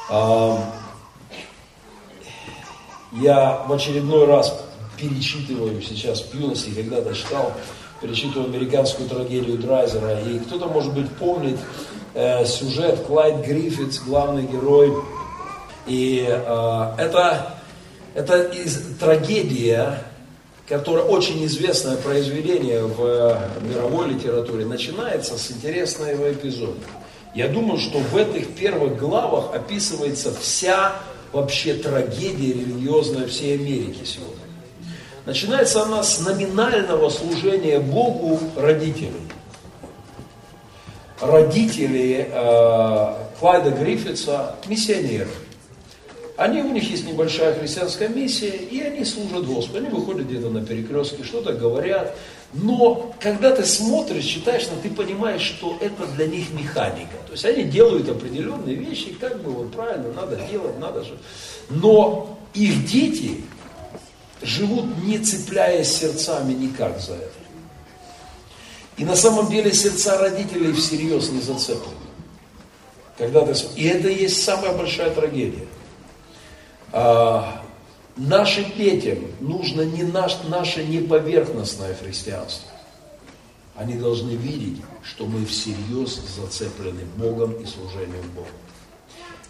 А, 0.09 0.73
я 3.13 3.63
в 3.67 3.73
очередной 3.73 4.25
раз 4.25 4.53
перечитываю 4.97 5.81
сейчас 5.81 6.21
в 6.21 6.33
юности, 6.33 6.71
когда-то 6.71 7.13
читал, 7.13 7.53
перечитываю 8.01 8.49
американскую 8.49 9.07
трагедию 9.07 9.57
Драйзера. 9.57 10.19
И 10.21 10.39
кто-то, 10.39 10.67
может 10.67 10.93
быть, 10.93 11.09
помнит 11.17 11.59
э, 12.13 12.45
сюжет 12.45 13.05
Клайд 13.05 13.45
Гриффитс, 13.45 13.99
главный 13.99 14.43
герой. 14.43 14.93
И 15.85 16.25
э, 16.27 16.93
это, 16.97 17.59
это 18.13 18.41
из, 18.43 18.97
трагедия 18.97 20.03
которое 20.67 21.03
очень 21.03 21.45
известное 21.45 21.95
произведение 21.95 22.83
в 22.83 23.01
э, 23.01 23.49
мировой 23.61 24.09
литературе, 24.09 24.65
начинается 24.65 25.37
с 25.37 25.49
интересного 25.49 26.31
эпизода. 26.33 26.81
Я 27.33 27.47
думаю, 27.47 27.79
что 27.79 27.99
в 27.99 28.17
этих 28.17 28.53
первых 28.55 28.97
главах 28.97 29.53
описывается 29.53 30.33
вся 30.33 30.93
вообще 31.31 31.73
трагедия 31.75 32.53
религиозная 32.53 33.27
всей 33.27 33.55
Америки 33.55 34.01
сегодня. 34.03 34.35
Начинается 35.25 35.83
она 35.83 36.03
с 36.03 36.19
номинального 36.19 37.09
служения 37.09 37.79
Богу 37.79 38.39
родителей. 38.57 39.13
Родители 41.21 42.29
э, 42.29 43.13
Клайда 43.39 43.71
Гриффитса 43.71 44.55
миссионеры. 44.67 45.29
Они, 46.37 46.61
у 46.61 46.71
них 46.71 46.87
есть 46.89 47.07
небольшая 47.07 47.55
христианская 47.55 48.09
миссия, 48.09 48.55
и 48.55 48.79
они 48.79 49.03
служат 49.03 49.47
Господу. 49.47 49.79
Они 49.79 49.89
выходят 49.89 50.27
где-то 50.27 50.49
на 50.49 50.63
перекрестке, 50.63 51.23
что-то 51.23 51.53
говорят. 51.53 52.15
Но 52.53 53.11
когда 53.19 53.55
ты 53.55 53.65
смотришь, 53.65 54.25
читаешь, 54.25 54.67
ну, 54.71 54.77
ты 54.81 54.91
понимаешь, 54.91 55.41
что 55.41 55.75
это 55.81 56.05
для 56.15 56.27
них 56.27 56.51
механика. 56.51 57.17
То 57.25 57.31
есть 57.31 57.43
они 57.43 57.63
делают 57.63 58.07
определенные 58.07 58.75
вещи, 58.75 59.15
как 59.19 59.41
бы 59.41 59.49
вот 59.49 59.71
правильно, 59.71 60.13
надо 60.13 60.39
делать, 60.49 60.77
надо 60.79 61.03
же. 61.03 61.17
Но 61.71 62.37
их 62.53 62.85
дети 62.85 63.41
живут, 64.43 64.85
не 65.03 65.17
цепляясь 65.17 65.91
сердцами 65.91 66.53
никак 66.53 66.99
за 66.99 67.15
это. 67.15 67.31
И 68.97 69.05
на 69.05 69.15
самом 69.15 69.49
деле 69.49 69.73
сердца 69.73 70.19
родителей 70.19 70.71
всерьез 70.73 71.31
не 71.31 71.41
зацеплены. 71.41 71.95
Когда 73.17 73.43
ты... 73.43 73.59
И 73.75 73.87
это 73.87 74.07
есть 74.07 74.43
самая 74.43 74.73
большая 74.73 75.09
трагедия. 75.09 75.65
А, 76.99 77.61
нашим 78.15 78.65
детям 78.75 79.19
нужно 79.39 79.83
не 79.83 80.01
наш, 80.01 80.35
наше 80.47 80.83
неповерхностное 80.83 81.93
христианство. 81.93 82.71
Они 83.75 83.93
должны 83.93 84.31
видеть, 84.31 84.81
что 85.03 85.27
мы 85.27 85.45
всерьез 85.45 86.19
зацеплены 86.35 87.01
Богом 87.15 87.51
и 87.61 87.67
служением 87.67 88.27
Богу. 88.33 88.47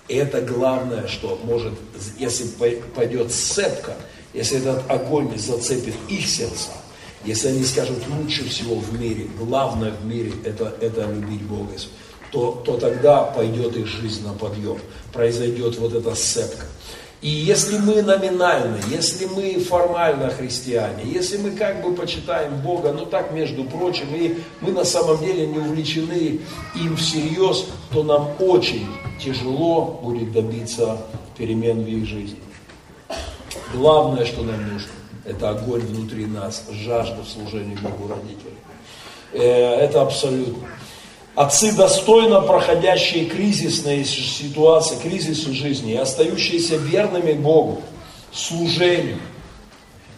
Это 0.10 0.42
главное, 0.42 1.08
что 1.08 1.40
может, 1.46 1.72
если 2.20 2.48
пойдет 2.94 3.32
сцепка, 3.32 3.94
если 4.34 4.58
этот 4.58 4.84
огонь 4.92 5.38
зацепит 5.38 5.96
их 6.10 6.28
сердца, 6.28 6.72
если 7.24 7.48
они 7.48 7.64
скажут 7.64 8.00
лучше 8.10 8.44
всего 8.50 8.76
в 8.76 9.00
мире, 9.00 9.30
главное 9.40 9.92
в 9.92 10.06
мире 10.06 10.34
это, 10.44 10.76
это 10.82 11.10
любить 11.10 11.44
Бога, 11.44 11.72
то, 12.30 12.62
то 12.66 12.78
тогда 12.78 13.24
пойдет 13.24 13.78
их 13.78 13.88
жизнь 13.88 14.28
на 14.28 14.34
подъем, 14.34 14.80
произойдет 15.14 15.78
вот 15.78 15.94
эта 15.94 16.14
сцепка. 16.14 16.66
И 17.22 17.30
если 17.30 17.80
мы 17.80 18.04
номинально, 18.04 18.78
если 18.90 19.26
мы 19.26 19.60
формально 19.60 20.30
христиане, 20.30 21.04
если 21.04 21.38
мы 21.38 21.52
как 21.52 21.82
бы 21.82 21.96
почитаем 21.96 22.58
Бога, 22.62 22.94
ну 22.94 23.08
так 23.08 23.32
между 23.32 23.64
прочим, 23.64 24.08
и 24.14 24.38
мы 24.62 24.72
на 24.72 24.84
самом 24.84 25.18
деле 25.20 25.48
не 25.48 25.58
увлечены 25.58 26.40
им 26.76 26.96
всерьез, 26.96 27.66
то 27.92 28.04
нам 28.04 28.30
очень 28.40 28.86
тяжело 29.20 30.00
будет 30.04 30.32
добиться 30.32 30.98
перемен 31.36 31.84
в 31.84 31.88
их 31.88 32.06
жизни. 32.06 32.40
Главное, 33.74 34.24
что 34.26 34.44
нам 34.44 34.74
нужно, 34.74 34.92
это 35.26 35.50
огонь 35.50 35.82
внутри 35.82 36.28
нас, 36.28 36.66
жажда 36.72 37.24
в 37.24 37.28
служении 37.28 37.76
Богу 37.76 38.14
родителей. 38.14 38.58
Э, 39.34 39.76
это 39.80 40.04
абсолютно. 40.04 40.68
Отцы, 41.38 41.72
достойно 41.72 42.42
проходящие 42.42 43.26
кризисные 43.26 44.04
ситуации, 44.06 44.96
кризисы 44.96 45.54
жизни, 45.54 45.94
и 45.94 45.96
остающиеся 45.96 46.78
верными 46.78 47.34
Богу, 47.34 47.84
служению, 48.34 49.20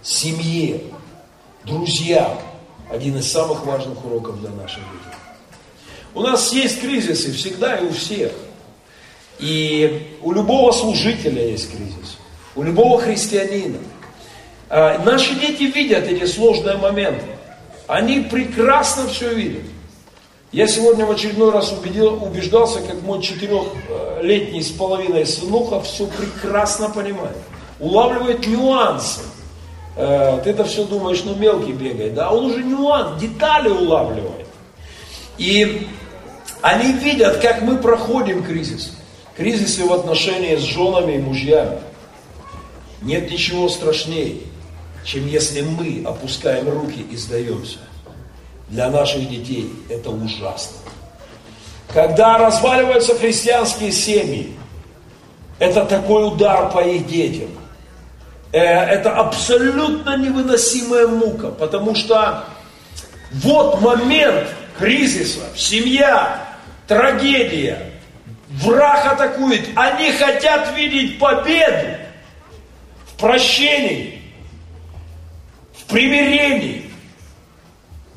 семье, 0.01 0.79
друзьям, 1.65 2.39
один 2.89 3.17
из 3.17 3.29
самых 3.29 3.65
важных 3.65 4.05
уроков 4.05 4.39
для 4.39 4.49
нашей 4.51 4.77
жизни. 4.79 5.13
У 6.13 6.21
нас 6.21 6.53
есть 6.53 6.79
кризисы 6.79 7.33
всегда 7.33 7.75
и 7.75 7.87
у 7.87 7.91
всех. 7.91 8.31
И 9.39 10.15
у 10.21 10.31
любого 10.31 10.71
служителя 10.71 11.45
есть 11.45 11.69
кризис, 11.69 12.17
у 12.55 12.63
любого 12.63 12.97
христианина. 12.97 13.79
А 14.69 15.03
наши 15.03 15.35
дети 15.35 15.63
видят 15.63 16.05
эти 16.05 16.23
сложные 16.25 16.77
моменты. 16.77 17.25
Они 17.87 18.21
прекрасно 18.21 19.05
все 19.09 19.33
видят. 19.33 19.63
Я 20.51 20.67
сегодня 20.67 21.05
в 21.05 21.11
очередной 21.11 21.51
раз 21.51 21.71
убедил, 21.71 22.23
убеждался, 22.23 22.81
как 22.81 23.03
мой 23.03 23.21
четырехлетний 23.21 24.63
с 24.63 24.71
половиной 24.71 25.27
сынуха 25.27 25.79
все 25.81 26.07
прекрасно 26.07 26.89
понимает. 26.89 27.37
Улавливает 27.79 28.47
нюансы. 28.47 29.21
Э, 29.95 30.41
ты 30.43 30.49
это 30.49 30.63
все 30.63 30.85
думаешь, 30.85 31.23
ну 31.23 31.35
мелкий 31.35 31.73
бегает, 31.73 32.15
да? 32.15 32.31
Он 32.31 32.45
уже 32.45 32.63
нюанс, 32.63 33.21
детали 33.21 33.69
улавливает. 33.69 34.47
И 35.37 35.87
они 36.61 36.93
видят, 36.93 37.37
как 37.37 37.61
мы 37.61 37.77
проходим 37.77 38.43
кризис. 38.43 38.93
Кризисы 39.37 39.85
в 39.85 39.93
отношении 39.93 40.55
с 40.55 40.61
женами 40.61 41.13
и 41.13 41.19
мужьями. 41.19 41.77
Нет 43.03 43.29
ничего 43.29 43.69
страшнее, 43.69 44.37
чем 45.05 45.27
если 45.27 45.61
мы 45.61 46.03
опускаем 46.05 46.67
руки 46.69 47.05
и 47.09 47.15
сдаемся. 47.15 47.79
Для 48.69 48.89
наших 48.89 49.27
детей 49.29 49.71
это 49.89 50.09
ужасно. 50.11 50.77
Когда 51.93 52.37
разваливаются 52.37 53.17
христианские 53.17 53.91
семьи, 53.91 54.53
это 55.57 55.85
такой 55.85 56.27
удар 56.27 56.71
по 56.71 56.79
их 56.79 57.07
детям. 57.07 57.49
Э, 58.51 58.59
это 58.59 59.15
абсолютно 59.15 60.17
невыносимая 60.17 61.07
мука, 61.07 61.49
потому 61.49 61.95
что 61.95 62.45
вот 63.31 63.81
момент 63.81 64.47
кризиса, 64.77 65.41
семья, 65.55 66.39
трагедия, 66.87 67.91
враг 68.49 69.13
атакует, 69.13 69.67
они 69.75 70.11
хотят 70.11 70.75
видеть 70.75 71.19
победу 71.19 71.97
в 73.07 73.19
прощении, 73.19 74.21
в 75.75 75.85
примирении, 75.85 76.88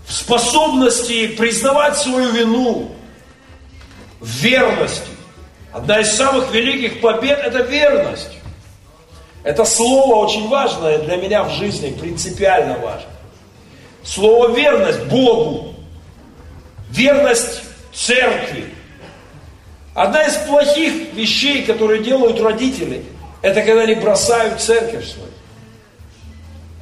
в 0.07 0.13
способности 0.13 1.29
признавать 1.29 1.97
свою 1.97 2.31
вину, 2.33 2.93
в 4.21 4.27
верности. 4.27 5.11
Одна 5.73 6.01
из 6.01 6.13
самых 6.13 6.53
великих 6.53 7.01
побед– 7.01 7.39
это 7.45 7.63
верность. 7.63 8.31
Это 9.43 9.65
слово 9.65 10.27
очень 10.27 10.49
важное 10.49 10.99
для 10.99 11.17
меня 11.17 11.43
в 11.45 11.51
жизни, 11.51 11.91
принципиально 11.91 12.79
важно. 12.79 13.09
Слово 14.05 14.55
верность 14.55 15.05
Богу, 15.05 15.75
верность 16.91 17.63
церкви. 17.93 18.67
Одна 19.95 20.25
из 20.25 20.35
плохих 20.47 21.13
вещей, 21.15 21.65
которые 21.65 22.03
делают 22.03 22.41
родители, 22.41 23.05
это 23.43 23.63
когда 23.63 23.83
они 23.83 23.95
бросают 23.95 24.61
церковь 24.61 25.09
свою. 25.09 25.32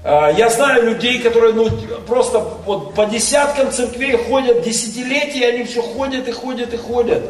А, 0.02 0.30
я 0.30 0.48
знаю 0.48 0.84
людей, 0.84 1.18
которые 1.18 1.52
ну, 1.52 1.68
просто 2.06 2.38
вот 2.64 2.94
по 2.94 3.04
десяткам 3.04 3.70
церквей 3.70 4.16
ходят 4.16 4.62
десятилетия, 4.62 5.48
они 5.48 5.64
все 5.64 5.82
ходят 5.82 6.26
и 6.26 6.32
ходят 6.32 6.72
и 6.72 6.76
ходят. 6.76 7.22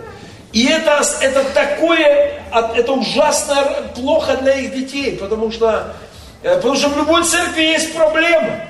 И 0.52 0.66
это, 0.66 1.02
это 1.20 1.44
такое, 1.52 2.42
это 2.52 2.92
ужасно 2.92 3.56
плохо 3.94 4.36
для 4.36 4.54
их 4.54 4.74
детей, 4.74 5.16
потому 5.16 5.50
что, 5.52 5.94
э, 6.42 6.56
потому 6.56 6.74
что 6.76 6.88
в 6.88 6.96
любой 6.96 7.24
церкви 7.24 7.62
есть 7.62 7.94
проблемы. 7.94 8.60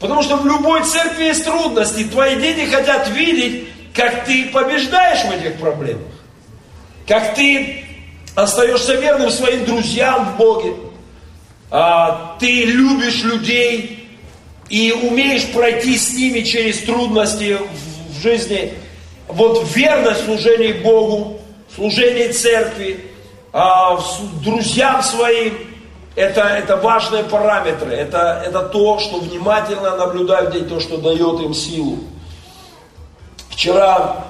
Потому 0.00 0.22
что 0.22 0.36
в 0.36 0.46
любой 0.46 0.84
церкви 0.84 1.24
есть 1.24 1.44
трудности. 1.44 2.04
Твои 2.04 2.36
дети 2.36 2.70
хотят 2.70 3.08
видеть, 3.10 3.68
как 3.94 4.24
ты 4.26 4.48
побеждаешь 4.50 5.24
в 5.24 5.30
этих 5.32 5.58
проблемах. 5.58 6.06
Как 7.06 7.34
ты 7.34 7.84
остаешься 8.36 8.94
верным 8.94 9.30
своим 9.30 9.64
друзьям 9.64 10.34
в 10.34 10.36
Боге 10.36 10.74
а, 11.70 12.36
ты 12.38 12.64
любишь 12.64 13.22
людей 13.24 14.08
и 14.68 14.92
умеешь 14.92 15.50
пройти 15.52 15.96
с 15.96 16.14
ними 16.14 16.40
через 16.40 16.80
трудности 16.80 17.58
в, 17.58 18.22
жизни, 18.22 18.74
вот 19.28 19.64
верность 19.74 20.24
служении 20.24 20.72
Богу, 20.72 21.40
служении 21.74 22.28
церкви, 22.28 23.04
а, 23.52 23.98
друзьям 24.42 25.02
своим, 25.02 25.54
это, 26.16 26.40
это 26.40 26.76
важные 26.76 27.22
параметры, 27.22 27.92
это, 27.92 28.42
это 28.44 28.62
то, 28.62 28.98
что 28.98 29.18
внимательно 29.18 29.96
наблюдают 29.96 30.52
дети, 30.52 30.64
то, 30.64 30.80
что 30.80 30.96
дает 30.96 31.40
им 31.40 31.54
силу. 31.54 31.98
Вчера, 33.50 34.24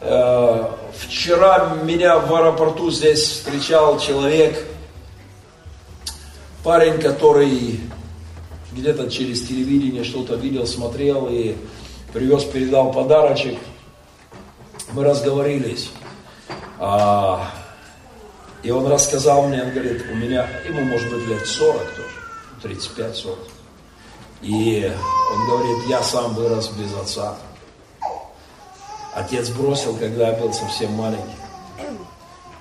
э, 0.00 0.64
вчера 0.98 1.76
меня 1.82 2.18
в 2.18 2.34
аэропорту 2.34 2.90
здесь 2.90 3.22
встречал 3.22 3.98
человек, 3.98 4.66
парень, 6.66 7.00
который 7.00 7.78
где-то 8.72 9.08
через 9.08 9.46
телевидение 9.46 10.02
что-то 10.02 10.34
видел, 10.34 10.66
смотрел 10.66 11.28
и 11.30 11.54
привез, 12.12 12.42
передал 12.42 12.90
подарочек. 12.90 13.56
Мы 14.92 15.04
разговорились. 15.04 15.90
А, 16.80 17.52
и 18.64 18.70
он 18.72 18.88
рассказал 18.88 19.46
мне, 19.46 19.62
он 19.62 19.70
говорит, 19.70 20.04
у 20.10 20.16
меня, 20.16 20.48
ему 20.66 20.82
может 20.82 21.08
быть 21.08 21.28
лет 21.28 21.46
40 21.46 21.82
тоже, 22.62 22.74
35-40. 22.98 23.38
И 24.42 24.92
он 25.32 25.46
говорит, 25.46 25.88
я 25.88 26.02
сам 26.02 26.34
вырос 26.34 26.70
без 26.70 26.92
отца. 26.96 27.36
Отец 29.14 29.50
бросил, 29.50 29.96
когда 29.96 30.30
я 30.30 30.34
был 30.34 30.52
совсем 30.52 30.92
маленький. 30.94 31.22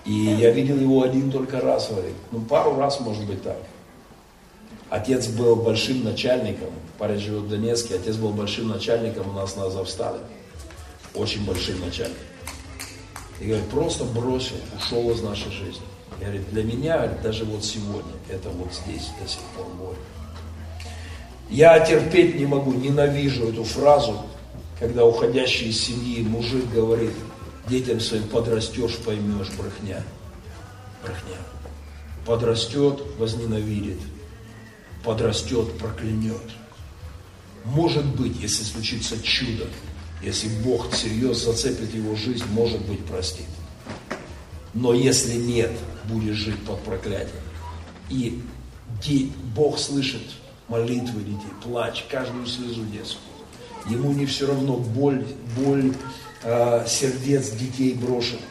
И 0.05 0.13
я 0.13 0.51
видел 0.51 0.77
его 0.77 1.01
один 1.01 1.31
только 1.31 1.59
раз, 1.59 1.89
говорит. 1.89 2.13
Ну, 2.29 2.41
пару 2.41 2.75
раз, 2.77 2.99
может 2.99 3.25
быть, 3.25 3.41
так. 3.41 3.57
Отец 4.89 5.27
был 5.27 5.55
большим 5.55 6.03
начальником, 6.03 6.69
парень 6.99 7.19
живет 7.19 7.43
в 7.43 7.49
Донецке, 7.49 7.95
отец 7.95 8.17
был 8.17 8.29
большим 8.29 8.67
начальником 8.67 9.29
у 9.29 9.33
нас 9.33 9.55
на 9.55 9.65
Азовстале. 9.65 10.19
Очень 11.15 11.45
большим 11.45 11.79
начальником. 11.79 12.23
И 13.39 13.45
говорит, 13.45 13.67
просто 13.69 14.03
бросил, 14.03 14.55
ушел 14.77 15.09
из 15.11 15.21
нашей 15.21 15.51
жизни. 15.51 15.83
Я 16.19 16.27
говорю, 16.27 16.43
для 16.51 16.63
меня, 16.63 17.07
даже 17.23 17.45
вот 17.45 17.63
сегодня, 17.65 18.13
это 18.29 18.49
вот 18.49 18.69
здесь 18.73 19.09
до 19.21 19.27
сих 19.27 19.41
пор 19.55 19.65
боль. 19.77 19.95
Я 21.49 21.79
терпеть 21.79 22.35
не 22.35 22.45
могу, 22.45 22.73
ненавижу 22.73 23.49
эту 23.49 23.63
фразу, 23.63 24.21
когда 24.79 25.03
уходящий 25.03 25.69
из 25.69 25.81
семьи 25.81 26.21
мужик 26.21 26.71
говорит 26.71 27.11
детям 27.67 27.99
своим, 27.99 28.27
подрастешь, 28.27 28.97
поймешь, 28.97 29.49
брехня. 29.57 30.03
Брехня. 31.03 31.37
Подрастет, 32.25 33.01
возненавидит 33.17 33.99
подрастет, 35.05 35.77
проклянет. 35.77 36.41
Может 37.63 38.05
быть, 38.05 38.37
если 38.41 38.63
случится 38.63 39.21
чудо, 39.21 39.67
если 40.21 40.49
Бог 40.63 40.93
серьезно 40.93 41.53
зацепит 41.53 41.93
его 41.93 42.15
жизнь, 42.15 42.45
может 42.51 42.81
быть, 42.85 43.05
простит. 43.05 43.45
Но 44.73 44.93
если 44.93 45.35
нет, 45.35 45.71
будешь 46.05 46.35
жить 46.35 46.59
под 46.65 46.81
проклятием. 46.83 47.43
И 48.09 48.41
Бог 49.55 49.77
слышит 49.77 50.23
молитвы 50.67 51.21
детей, 51.21 51.53
плач, 51.63 52.05
каждую 52.09 52.45
слезу 52.45 52.83
детскую. 52.85 53.21
Ему 53.87 54.13
не 54.13 54.25
все 54.25 54.47
равно 54.47 54.77
боль, 54.77 55.25
боль 55.57 55.93
э, 56.43 56.85
сердец 56.87 57.51
детей 57.51 57.93
брошенных. 57.93 58.41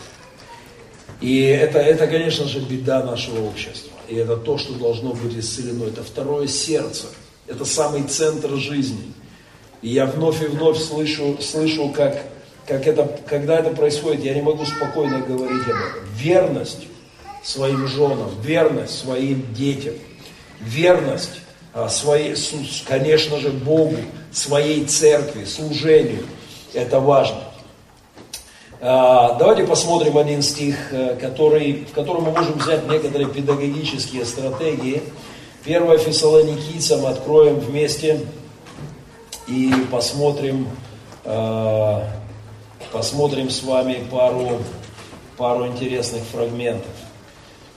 И 1.20 1.40
это, 1.40 1.78
это, 1.78 2.06
конечно 2.06 2.46
же, 2.46 2.60
беда 2.60 3.02
нашего 3.02 3.46
общества. 3.46 3.93
И 4.08 4.16
это 4.16 4.36
то, 4.36 4.58
что 4.58 4.74
должно 4.74 5.12
быть 5.12 5.36
исцелено. 5.36 5.84
Это 5.84 6.02
второе 6.02 6.46
сердце. 6.46 7.06
Это 7.46 7.64
самый 7.64 8.04
центр 8.04 8.54
жизни. 8.56 9.12
И 9.82 9.88
я 9.90 10.06
вновь 10.06 10.42
и 10.42 10.46
вновь 10.46 10.78
слышу, 10.78 11.38
слышу 11.40 11.90
как, 11.90 12.22
как 12.66 12.86
это, 12.86 13.20
когда 13.26 13.58
это 13.58 13.70
происходит, 13.70 14.24
я 14.24 14.34
не 14.34 14.42
могу 14.42 14.64
спокойно 14.64 15.20
говорить 15.20 15.62
об 15.62 15.76
этом. 15.76 16.04
Верность 16.16 16.86
своим 17.42 17.86
женам, 17.86 18.30
верность 18.42 18.98
своим 18.98 19.52
детям, 19.52 19.94
верность 20.60 21.40
а, 21.74 21.88
своей, 21.88 22.34
конечно 22.86 23.38
же, 23.38 23.50
Богу, 23.50 23.96
своей 24.32 24.84
церкви, 24.86 25.44
служению. 25.44 26.24
Это 26.72 27.00
важно. 27.00 27.42
А, 28.86 29.32
давайте 29.38 29.64
посмотрим 29.64 30.18
один 30.18 30.42
стих, 30.42 30.92
э, 30.92 31.16
который, 31.16 31.86
в 31.86 31.92
котором 31.92 32.24
мы 32.24 32.32
можем 32.32 32.58
взять 32.58 32.86
некоторые 32.86 33.30
педагогические 33.30 34.26
стратегии. 34.26 35.02
1 35.64 35.98
Фессалоникийцам 35.98 37.06
откроем 37.06 37.60
вместе 37.60 38.20
и 39.48 39.72
посмотрим, 39.90 40.68
а, 41.24 42.06
посмотрим 42.92 43.48
с 43.48 43.62
вами 43.62 44.06
пару, 44.10 44.58
пару 45.38 45.66
интересных 45.66 46.22
фрагментов. 46.24 46.92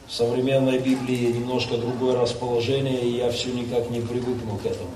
В 0.08 0.14
современной 0.14 0.80
Библии 0.80 1.32
немножко 1.32 1.78
другое 1.78 2.20
расположение, 2.20 3.00
и 3.00 3.16
я 3.16 3.32
все 3.32 3.48
никак 3.52 3.90
не 3.90 4.02
привыкну 4.02 4.58
к 4.58 4.66
этому. 4.66 4.90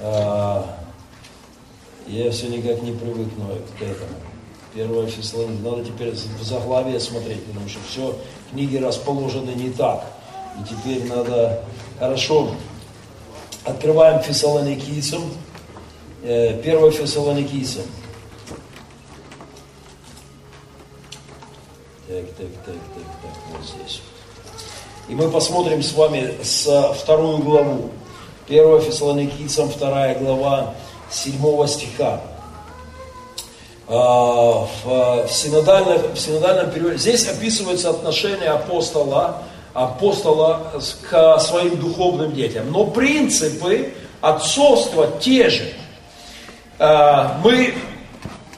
А, 0.00 0.76
я 2.08 2.32
все 2.32 2.48
никак 2.48 2.82
не 2.82 2.90
привыкну 2.90 3.46
к 3.78 3.82
этому. 3.82 4.29
Первое 4.74 5.06
Фессалоник. 5.08 5.62
Надо 5.62 5.84
теперь 5.84 6.12
в 6.12 6.42
заглавие 6.42 7.00
смотреть, 7.00 7.44
потому 7.44 7.68
что 7.68 7.80
все, 7.88 8.16
книги 8.52 8.76
расположены 8.76 9.50
не 9.50 9.70
так. 9.70 10.04
И 10.60 10.68
теперь 10.68 11.06
надо... 11.08 11.62
Хорошо. 11.98 12.52
Открываем 13.64 14.22
Фессалоникийцам. 14.22 15.22
Э, 16.22 16.60
первое 16.62 16.90
Фессалоникийцам. 16.92 17.82
Так, 22.06 22.24
так, 22.36 22.48
так, 22.64 22.74
так, 22.74 23.04
так, 23.22 23.32
вот 23.52 23.66
здесь. 23.66 24.02
И 25.08 25.14
мы 25.14 25.28
посмотрим 25.30 25.82
с 25.82 25.92
вами 25.92 26.34
с 26.42 26.92
вторую 26.94 27.38
главу. 27.38 27.90
Первое 28.46 28.80
Фессалоникийцам, 28.80 29.68
вторая 29.68 30.18
глава, 30.18 30.74
седьмого 31.10 31.66
стиха. 31.66 32.20
А, 33.92 34.68
в, 34.84 35.28
синодальном, 35.28 36.14
в 36.14 36.16
синодальном 36.16 36.70
периоде. 36.70 36.96
Здесь 36.96 37.26
описывается 37.26 37.90
отношение 37.90 38.50
апостола, 38.50 39.42
апостола 39.74 40.70
к 41.10 41.38
своим 41.40 41.76
духовным 41.76 42.32
детям. 42.32 42.70
Но 42.70 42.86
принципы 42.86 43.92
отцовства 44.20 45.08
те 45.20 45.50
же. 45.50 45.72
А, 46.78 47.40
мы, 47.42 47.74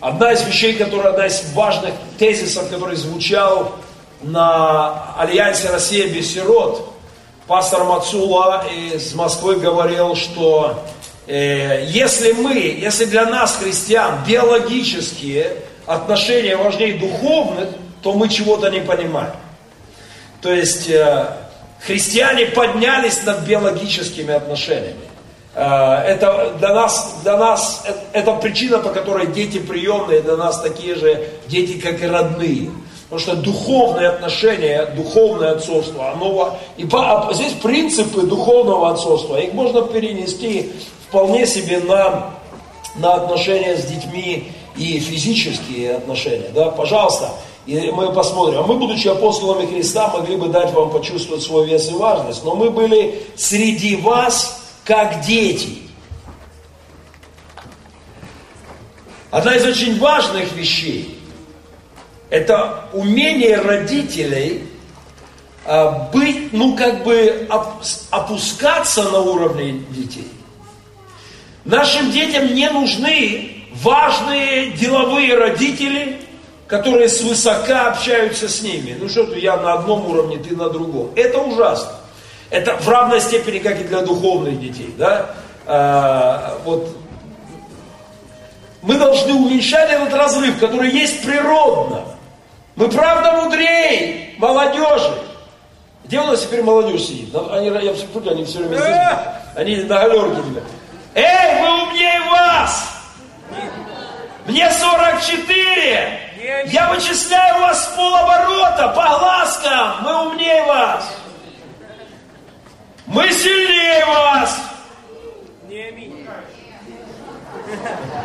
одна 0.01 0.33
из 0.33 0.43
вещей, 0.47 0.75
которая, 0.75 1.15
одна 1.15 1.27
из 1.29 1.43
важных 1.55 1.95
тезисов, 2.19 2.69
который 2.69 2.97
звучал 2.97 3.73
на 4.21 5.15
Альянсе 5.17 5.71
Россия 5.71 6.09
без 6.09 6.31
сирот, 6.31 6.93
пастор 7.47 7.85
Мацула 7.85 8.67
из 8.71 9.15
Москвы 9.15 9.57
говорил, 9.57 10.15
что 10.15 10.77
Э, 10.77 11.02
если 11.27 12.33
мы, 12.33 12.55
если 12.55 13.05
для 13.05 13.27
нас, 13.27 13.57
христиан, 13.57 14.25
биологические 14.27 15.57
отношения 15.87 16.57
важнее 16.57 16.95
духовных, 16.95 17.69
то 18.03 18.13
мы 18.13 18.29
чего-то 18.29 18.69
не 18.71 18.81
понимаем. 18.81 19.35
То 20.41 20.53
есть 20.53 20.91
э, 20.91 21.27
христиане 21.81 22.47
поднялись 22.47 23.23
над 23.25 23.41
биологическими 23.47 24.35
отношениями. 24.35 24.97
Э, 25.55 25.99
это 25.99 26.55
для 26.59 26.75
нас, 26.75 27.21
для 27.23 27.37
нас 27.37 27.85
это 28.13 28.35
причина, 28.35 28.79
по 28.79 28.91
которой 28.91 29.29
дети 29.29 29.59
приемные 29.59 30.21
для 30.21 30.37
нас 30.37 30.61
такие 30.61 30.97
же 30.97 31.29
дети, 31.47 31.81
как 31.81 32.03
и 32.03 32.07
родные. 32.07 32.71
Потому 33.09 33.21
что 33.21 33.37
духовные 33.37 34.09
отношения, 34.09 34.87
духовное 34.97 35.53
отцовство, 35.53 36.13
оно, 36.13 36.59
и 36.79 36.89
а 36.91 37.31
здесь 37.35 37.53
принципы 37.53 38.23
духовного 38.23 38.91
отцовства, 38.91 39.37
их 39.37 39.53
можно 39.53 39.83
перенести 39.83 40.73
вполне 41.13 41.47
себе 41.47 41.79
на, 41.81 42.31
на 42.97 43.13
отношения 43.17 43.77
с 43.77 43.85
детьми 43.85 44.51
и 44.77 44.99
физические 44.99 45.97
отношения. 45.97 46.49
Да? 46.55 46.71
Пожалуйста, 46.71 47.33
и 47.67 47.91
мы 47.91 48.15
посмотрим. 48.15 48.61
А 48.61 48.63
мы, 48.63 48.77
будучи 48.77 49.09
апостолами 49.09 49.67
Христа, 49.67 50.09
могли 50.09 50.37
бы 50.37 50.49
дать 50.49 50.73
вам 50.73 50.89
почувствовать 50.89 51.43
свой 51.43 51.67
вес 51.67 51.91
и 51.91 51.93
важность. 51.93 52.43
Но 52.45 52.55
мы 52.55 52.71
были 52.71 53.27
среди 53.37 53.97
вас, 53.97 54.63
как 54.87 55.21
дети. 55.21 55.81
Одна 59.31 59.55
из 59.55 59.67
очень 59.67 59.99
важных 59.99 60.51
вещей– 60.53 61.21
это 62.31 62.89
умение 62.95 63.59
родителей 63.59 64.63
а, 65.67 66.09
быть, 66.11 66.55
ну 66.55 66.75
как 66.75 67.05
бы 67.05 67.47
опускаться 68.11 69.03
на 69.11 69.21
уровне 69.21 69.85
детей. 69.91 70.29
Нашим 71.65 72.11
детям 72.11 72.55
не 72.55 72.69
нужны 72.71 73.65
важные 73.75 74.71
деловые 74.71 75.37
родители, 75.37 76.21
которые 76.67 77.09
свысока 77.09 77.89
общаются 77.89 78.49
с 78.49 78.63
ними. 78.63 78.97
Ну 78.99 79.09
что 79.09 79.27
ты, 79.27 79.39
я 79.39 79.57
на 79.57 79.75
одном 79.75 80.11
уровне, 80.11 80.39
ты 80.39 80.57
на 80.57 80.69
другом. 80.71 81.11
Это 81.15 81.39
ужасно. 81.39 81.93
Это 82.51 82.77
в 82.77 82.89
равной 82.89 83.21
степени, 83.21 83.59
как 83.59 83.81
и 83.81 83.85
для 83.85 84.03
духовных 84.03 84.61
детей. 84.61 84.95
Да? 84.99 85.31
А, 85.67 86.59
вот. 86.65 86.97
Мы 88.83 88.99
должны 88.99 89.33
уменьшать 89.33 89.91
этот 89.91 90.13
разрыв, 90.13 90.59
который 90.59 90.91
есть 90.91 91.23
природно. 91.25 92.03
Мы 92.75 92.89
правда 92.89 93.33
мудрее 93.43 94.35
молодежи. 94.39 95.15
Где 96.05 96.21
у 96.21 96.25
нас 96.25 96.43
теперь 96.43 96.63
молодежь 96.63 97.03
сидит? 97.03 97.35
Они, 97.51 97.69
я 97.69 97.95
все 97.95 98.07
они 98.29 98.45
все 98.45 98.59
время 98.59 98.77
здесь. 98.81 98.97
Они 99.55 99.77
на 99.77 100.01
галерке 100.01 100.43
тебя. 100.43 100.63
Эй, 101.15 101.61
вы 101.61 101.83
умнее 101.83 102.21
вас! 102.31 102.89
Мне 104.47 104.71
44! 104.71 106.65
Я 106.67 106.91
вычисляю 106.91 107.61
вас 107.61 107.85
с 107.85 107.89
полоборота, 107.89 108.89
по 108.89 109.19
глазкам! 109.19 109.97
Мы 110.03 110.27
умнее 110.27 110.65
вас! 110.65 111.09
Мы 113.07 113.31
сильнее 113.33 114.05
вас! 114.07 114.59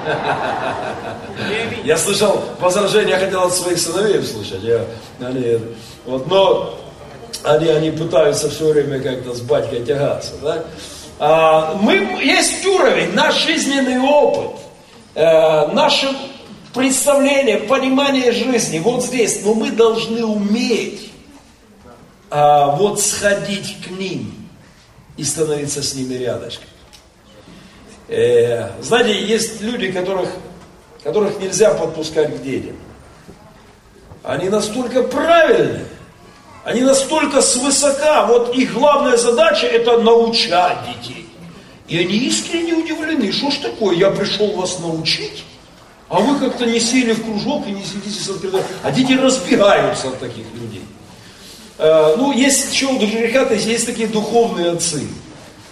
Я 1.84 1.98
слышал 1.98 2.44
возражения, 2.60 3.12
я 3.12 3.20
хотел 3.20 3.44
от 3.44 3.54
своих 3.54 3.78
сыновей 3.80 4.20
услышать. 4.20 4.64
Я, 4.64 4.86
они, 5.20 5.60
вот, 6.06 6.28
но 6.28 6.78
они, 7.44 7.68
они 7.70 7.92
пытаются 7.92 8.50
все 8.50 8.72
время 8.72 9.00
как-то 9.02 9.34
с 9.34 9.42
батькой 9.42 9.86
тягаться. 9.86 10.34
Да? 10.42 10.64
А, 11.20 11.74
мы, 11.76 11.96
есть 12.22 12.66
уровень, 12.66 13.14
наш 13.14 13.44
жизненный 13.44 14.00
опыт, 14.00 14.62
э, 15.16 15.68
наше 15.74 16.16
представление, 16.74 17.58
понимание 17.58 18.32
жизни 18.32 18.78
вот 18.80 19.04
здесь. 19.04 19.44
Но 19.44 19.56
мы 19.56 19.72
должны 19.72 20.24
уметь 20.24 21.12
а, 22.30 22.76
вот 22.76 23.02
сходить 23.02 23.78
к 23.84 23.90
ним 23.92 24.48
и 25.16 25.24
становиться 25.24 25.82
с 25.82 25.96
ними 25.96 26.14
рядышком. 26.14 26.68
Э, 28.10 28.70
знаете, 28.82 29.20
есть 29.26 29.62
люди, 29.62 29.92
которых, 29.92 30.30
которых 31.04 31.40
нельзя 31.40 31.74
подпускать 31.74 32.38
к 32.38 32.44
детям. 32.44 32.76
Они 34.24 34.50
настолько 34.50 35.02
правильные, 35.04 35.88
они 36.68 36.82
настолько 36.82 37.42
свысока, 37.42 38.26
вот 38.26 38.54
их 38.54 38.74
главная 38.74 39.16
задача 39.16 39.66
это 39.68 40.00
научать 40.00 40.78
детей. 40.86 41.26
И 41.88 41.98
они 41.98 42.18
искренне 42.18 42.74
удивлены, 42.74 43.32
что 43.32 43.50
ж 43.52 43.56
такое, 43.56 43.96
я 43.96 44.12
пришел 44.12 44.52
вас 44.52 44.80
научить, 44.80 45.46
а 46.10 46.20
вы 46.20 46.38
как-то 46.38 46.66
не 46.66 46.82
сели 46.82 47.14
в 47.14 47.24
кружок 47.24 47.66
и 47.68 47.72
не 47.72 47.86
сидите 47.86 48.22
с 48.22 48.30
открытым. 48.30 48.60
А 48.84 48.92
дети 48.92 49.14
разбегаются 49.14 50.10
от 50.10 50.20
таких 50.20 50.44
людей. 50.56 50.84
Э, 51.78 52.16
ну, 52.18 52.34
есть 52.34 52.74
еще 52.74 52.88
у 52.88 52.98
греха, 52.98 53.50
есть 53.54 53.86
такие 53.86 54.10
духовные 54.10 54.72
отцы, 54.72 55.08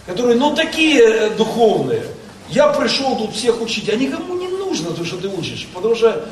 которые, 0.05 0.37
ну, 0.37 0.55
такие 0.55 1.01
э, 1.01 1.29
духовные. 1.31 2.03
Я 2.47 2.69
пришел 2.69 3.17
тут 3.17 3.35
всех 3.35 3.61
учить, 3.61 3.89
а 3.89 3.97
никому 3.97 4.35
не 4.35 4.47
нужно 4.47 4.91
то, 4.91 5.03
что 5.03 5.17
ты 5.17 5.27
учишь, 5.27 5.67
потому 5.73 5.93
что 5.93 6.25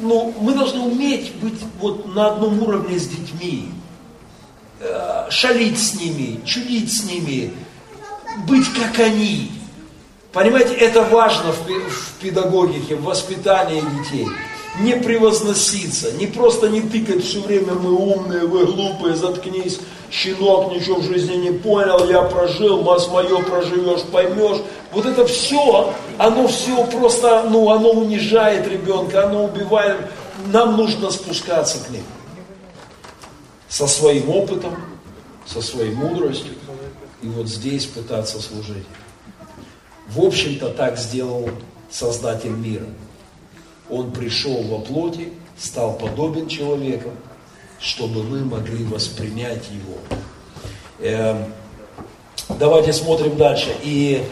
ну, 0.00 0.34
мы 0.40 0.54
должны 0.54 0.80
уметь 0.80 1.34
быть 1.36 1.60
вот 1.80 2.14
на 2.14 2.28
одном 2.28 2.62
уровне 2.62 2.98
с 2.98 3.06
детьми, 3.06 3.70
э, 4.80 5.26
шалить 5.30 5.78
с 5.78 5.94
ними, 5.94 6.40
чудить 6.44 6.92
с 6.92 7.04
ними, 7.04 7.52
быть 8.46 8.66
как 8.72 8.98
они. 8.98 9.50
Понимаете, 10.32 10.74
это 10.74 11.02
важно 11.02 11.52
в 11.52 12.20
педагогике, 12.20 12.96
в 12.96 13.04
воспитании 13.04 13.82
детей. 13.98 14.26
не 14.80 14.96
превозноситься, 14.96 16.12
не 16.12 16.26
просто 16.26 16.68
не 16.68 16.80
тыкать 16.80 17.24
все 17.24 17.40
время, 17.40 17.74
мы 17.74 17.92
умные, 17.92 18.46
вы 18.46 18.66
глупые, 18.66 19.14
заткнись, 19.14 19.78
щенок 20.10 20.72
ничего 20.72 21.00
в 21.00 21.04
жизни 21.04 21.36
не 21.36 21.50
понял, 21.50 22.08
я 22.08 22.22
прожил, 22.22 22.82
мас 22.82 23.08
мое 23.08 23.42
проживешь, 23.42 24.02
поймешь. 24.12 24.62
Вот 24.92 25.06
это 25.06 25.26
все, 25.26 25.92
оно 26.18 26.46
все 26.46 26.86
просто, 26.86 27.46
ну, 27.50 27.70
оно 27.70 27.90
унижает 27.90 28.66
ребенка, 28.68 29.26
оно 29.26 29.44
убивает. 29.44 29.98
Нам 30.46 30.76
нужно 30.76 31.10
спускаться 31.10 31.78
к 31.84 31.90
ним. 31.90 32.04
Со 33.68 33.86
своим 33.86 34.30
опытом, 34.30 34.76
со 35.46 35.60
своей 35.60 35.94
мудростью. 35.94 36.52
И 37.22 37.26
вот 37.26 37.48
здесь 37.48 37.86
пытаться 37.86 38.40
служить. 38.40 38.86
В 40.08 40.22
общем-то, 40.22 40.68
так 40.70 40.98
сделал 40.98 41.48
Создатель 41.90 42.50
мира. 42.50 42.86
Он 43.88 44.10
пришел 44.10 44.62
во 44.62 44.80
плоти, 44.80 45.32
стал 45.56 45.96
подобен 45.96 46.48
человеком, 46.48 47.12
чтобы 47.84 48.22
мы 48.22 48.44
могли 48.44 48.82
воспринять 48.84 49.68
его. 49.70 49.98
Э, 51.00 51.44
давайте 52.48 52.94
смотрим 52.94 53.36
дальше. 53.36 53.76
И, 53.82 54.24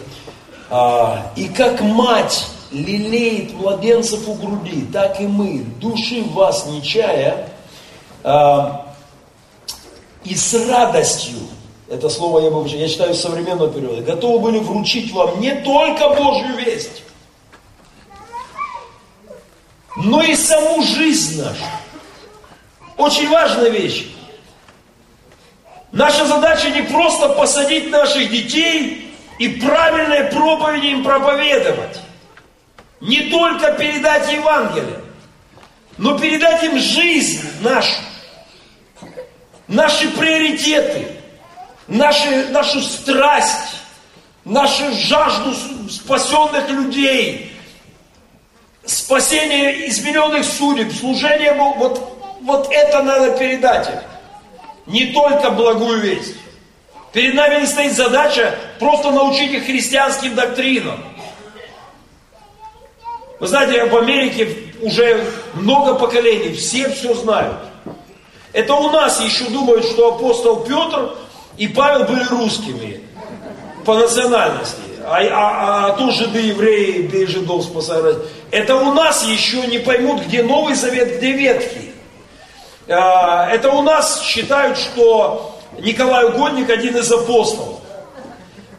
а, 0.70 1.30
и 1.36 1.48
как 1.48 1.82
мать 1.82 2.46
лелеет 2.70 3.52
младенцев 3.52 4.26
у 4.26 4.34
груди, 4.34 4.86
так 4.90 5.20
и 5.20 5.26
мы, 5.26 5.66
души 5.78 6.24
вас 6.30 6.66
не 6.66 6.82
чая, 6.82 7.50
а, 8.24 8.94
и 10.24 10.34
с 10.34 10.54
радостью, 10.70 11.40
это 11.90 12.08
слово 12.08 12.40
я, 12.40 12.50
бы, 12.50 12.66
я 12.66 12.88
читаю 12.88 13.12
из 13.12 13.20
современного 13.20 13.70
периода, 13.70 14.00
готовы 14.00 14.38
были 14.38 14.60
вручить 14.60 15.12
вам 15.12 15.38
не 15.42 15.54
только 15.56 16.08
Божью 16.08 16.56
весть, 16.56 17.02
но 19.96 20.22
и 20.22 20.34
саму 20.34 20.82
жизнь 20.82 21.42
нашу. 21.42 21.64
Очень 23.02 23.28
важная 23.30 23.68
вещь. 23.68 24.06
Наша 25.90 26.24
задача 26.24 26.70
не 26.70 26.82
просто 26.82 27.30
посадить 27.30 27.90
наших 27.90 28.30
детей 28.30 29.12
и 29.40 29.48
правильные 29.48 30.26
проповеди 30.26 30.86
им 30.86 31.02
проповедовать. 31.02 31.98
Не 33.00 33.22
только 33.22 33.72
передать 33.72 34.32
Евангелие, 34.32 35.00
но 35.98 36.16
передать 36.16 36.62
им 36.62 36.78
жизнь 36.78 37.44
нашу, 37.60 37.96
наши 39.66 40.08
приоритеты, 40.10 41.08
наши, 41.88 42.50
нашу 42.50 42.80
страсть, 42.80 43.78
нашу 44.44 44.92
жажду 44.92 45.56
спасенных 45.90 46.70
людей, 46.70 47.52
спасение 48.84 49.88
измененных 49.88 50.44
судеб, 50.44 50.92
служение, 50.92 51.52
вот, 51.54 52.21
вот 52.42 52.68
это 52.70 53.02
надо 53.02 53.36
передать 53.38 53.88
им. 53.88 54.00
Не 54.86 55.06
только 55.12 55.50
благую 55.50 56.00
весть. 56.00 56.36
Перед 57.12 57.34
нами 57.34 57.60
не 57.60 57.66
стоит 57.66 57.92
задача 57.92 58.54
просто 58.78 59.10
научить 59.10 59.52
их 59.52 59.66
христианским 59.66 60.34
доктринам. 60.34 60.98
Вы 63.38 63.46
знаете, 63.46 63.84
в 63.84 63.96
Америке 63.96 64.56
уже 64.80 65.24
много 65.54 65.94
поколений, 65.94 66.54
все 66.54 66.88
все 66.90 67.14
знают. 67.14 67.58
Это 68.52 68.74
у 68.74 68.90
нас 68.90 69.20
еще 69.20 69.44
думают, 69.44 69.84
что 69.84 70.14
апостол 70.14 70.64
Петр 70.64 71.14
и 71.56 71.68
Павел 71.68 72.04
были 72.04 72.24
русскими 72.24 73.00
по 73.84 73.94
национальности 73.94 74.92
а, 75.04 75.18
а, 75.20 75.86
а 75.86 75.92
то 75.92 76.10
жиды, 76.10 76.38
евреи, 76.38 77.02
бей 77.02 77.26
жидов 77.26 77.64
спасай. 77.64 78.00
Это 78.50 78.76
у 78.76 78.92
нас 78.92 79.26
еще 79.26 79.66
не 79.66 79.78
поймут, 79.78 80.22
где 80.22 80.42
Новый 80.42 80.74
Завет, 80.74 81.18
где 81.18 81.32
Ветхий. 81.32 81.91
А, 82.88 83.48
это 83.50 83.70
у 83.70 83.82
нас 83.82 84.22
считают, 84.22 84.78
что 84.78 85.58
Николай 85.78 86.26
Угодник 86.26 86.70
один 86.70 86.96
из 86.96 87.10
апостолов. 87.10 87.80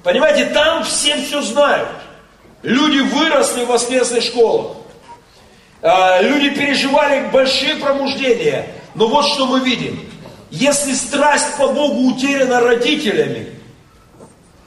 Понимаете, 0.04 0.46
там 0.48 0.84
все 0.84 1.16
все 1.22 1.42
знают. 1.42 1.90
Люди 2.62 3.00
выросли 3.00 3.64
в 3.66 3.70
воскресных 3.70 4.24
школах. 4.24 4.78
А, 5.82 6.22
люди 6.22 6.50
переживали 6.50 7.28
большие 7.30 7.76
промуждения. 7.76 8.68
Но 8.96 9.08
вот 9.08 9.26
что 9.26 9.46
мы 9.46 9.60
видим. 9.62 10.00
Если 10.52 10.94
страсть 10.94 11.58
по 11.58 11.68
Богу 11.70 12.14
утеряна 12.14 12.60
родителями, 12.60 13.48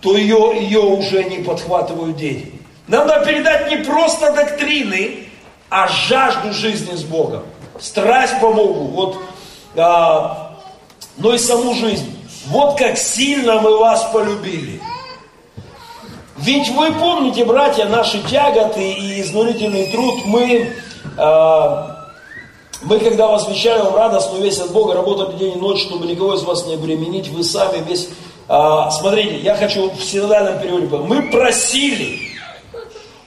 то 0.01 0.17
ее, 0.17 0.59
ее 0.61 0.81
уже 0.81 1.25
не 1.25 1.39
подхватывают 1.39 2.17
дети. 2.17 2.53
Нам 2.89 3.07
надо 3.07 3.25
передать 3.25 3.71
не 3.71 3.79
просто 3.79 4.33
доктрины, 4.33 5.29
а 5.69 5.89
жажду 5.89 6.53
жизни 6.53 6.95
с 6.95 7.03
Богом. 7.03 7.45
Страсть 7.81 8.41
по 8.41 8.53
Богу, 8.53 8.85
вот, 8.85 9.19
а, 9.77 10.57
но 11.17 11.35
и 11.35 11.39
саму 11.39 11.75
жизнь. 11.75 12.13
Вот 12.47 12.79
как 12.79 12.97
сильно 12.97 13.61
мы 13.61 13.79
вас 13.79 14.09
полюбили. 14.13 14.81
Ведь 16.39 16.69
вы 16.71 16.93
помните, 16.93 17.45
братья, 17.45 17.87
наши 17.87 18.23
тяготы 18.23 18.93
и 18.93 19.23
изнурительный 19.23 19.87
труд, 19.87 20.27
мы, 20.27 20.73
а, 21.17 22.11
мы 22.83 22.99
когда 22.99 23.29
возвещали 23.29 23.81
вам 23.81 23.97
радостную 23.97 24.43
весть 24.43 24.61
от 24.61 24.71
Бога, 24.73 24.95
работали 24.95 25.37
день 25.37 25.57
и 25.57 25.61
ночь, 25.61 25.83
чтобы 25.83 26.07
никого 26.07 26.35
из 26.35 26.43
вас 26.43 26.67
не 26.67 26.75
обременить, 26.75 27.29
вы 27.29 27.43
сами 27.43 27.83
весь 27.89 28.09
а, 28.49 28.91
смотрите, 28.91 29.39
я 29.39 29.57
хочу 29.57 29.91
в 29.91 30.03
синодальном 30.03 30.61
переводе. 30.61 30.87
Мы 30.99 31.31
просили, 31.31 32.21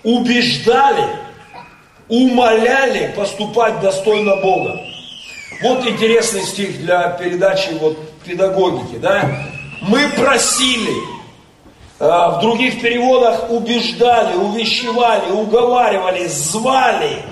убеждали, 0.03 1.05
умоляли 2.09 3.13
поступать 3.15 3.79
достойно 3.79 4.35
Бога. 4.37 4.81
Вот 5.61 5.85
интересный 5.85 6.41
стих 6.41 6.79
для 6.81 7.09
передачи 7.09 7.69
вот 7.79 7.97
педагогики, 8.25 8.97
да? 8.97 9.29
Мы 9.81 10.07
просили, 10.09 10.93
а, 11.99 12.31
в 12.31 12.41
других 12.41 12.81
переводах 12.81 13.49
убеждали, 13.49 14.35
увещевали, 14.35 15.31
уговаривали, 15.31 16.27
звали, 16.27 17.23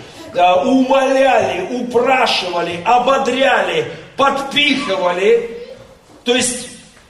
умоляли, 0.65 1.67
упрашивали, 1.81 2.79
ободряли, 2.85 3.91
подпихивали. 4.15 5.67
То 6.23 6.35
есть 6.35 6.67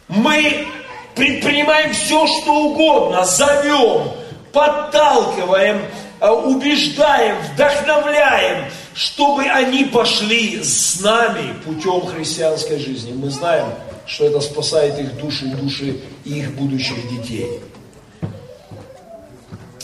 мы 0.08 0.68
предпринимаем 1.16 1.94
все, 1.94 2.28
что 2.28 2.54
угодно, 2.54 3.26
зовем, 3.26 4.12
подталкиваем, 4.54 5.82
убеждаем, 6.22 7.36
вдохновляем, 7.54 8.66
чтобы 8.94 9.44
они 9.44 9.86
пошли 9.86 10.64
с 10.64 11.02
нами 11.02 11.54
путем 11.66 12.06
христианской 12.08 12.80
жизни. 12.80 13.14
Мы 13.14 13.30
знаем, 13.30 13.68
что 14.06 14.26
это 14.26 14.40
спасает 14.40 15.00
их 15.00 15.18
души 15.18 15.46
и 15.46 15.50
души 15.50 16.00
их 16.26 16.56
будущих 16.56 17.10
детей. 17.10 17.62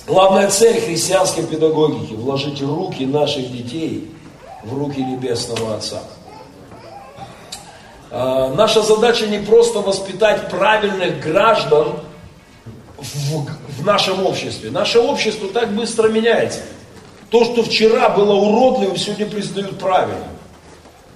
Главная 0.06 0.50
цель 0.50 0.82
христианской 0.82 1.46
педагогики– 1.46 2.14
вложить 2.14 2.62
руки 2.62 3.06
наших 3.06 3.52
детей 3.52 4.12
в 4.64 4.78
руки 4.78 5.02
Небесного 5.02 5.76
Отца– 5.76 6.02
а, 8.16 8.54
наша 8.54 8.84
задача 8.84 9.26
не 9.26 9.40
просто 9.40 9.80
воспитать 9.80 10.48
правильных 10.52 11.20
граждан 11.20 11.94
в, 13.04 13.82
в 13.82 13.86
нашем 13.86 14.26
обществе. 14.26 14.72
Наше 14.72 15.00
общество 15.00 15.50
так 15.50 15.74
быстро 15.74 16.08
меняется. 16.08 16.62
То, 17.30 17.44
что 17.46 17.64
вчера 17.64 18.10
было 18.10 18.34
уродливым, 18.34 18.98
сегодня 18.98 19.26
признают 19.26 19.80
правильным. 19.80 20.28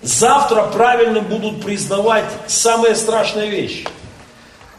Завтра 0.02 0.63
правильным 0.63 1.26
будут 1.26 1.63
признавать 1.63 2.26
самые 2.47 2.95
страшные 2.95 3.50
вещи. 3.50 3.88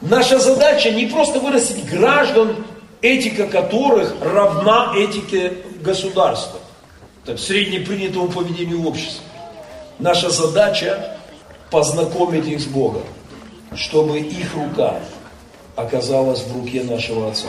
Наша 0.01 0.39
задача 0.39 0.91
не 0.91 1.07
просто 1.07 1.41
вырастить 1.41 1.85
граждан, 1.87 2.65
этика 3.03 3.47
которых 3.47 4.15
равна 4.21 4.93
этике 4.97 5.55
государства, 5.81 6.61
так, 7.25 7.39
среднепринятому 7.39 8.29
поведению 8.29 8.87
общества. 8.87 9.25
Наша 9.99 10.31
задача 10.31 11.19
познакомить 11.71 12.47
их 12.47 12.61
с 12.61 12.67
Богом, 12.67 13.03
чтобы 13.75 14.21
их 14.21 14.55
рука 14.55 15.01
оказалась 15.79 16.43
в 16.43 16.55
руке 16.55 16.83
нашего 16.83 17.31
Отца. 17.31 17.49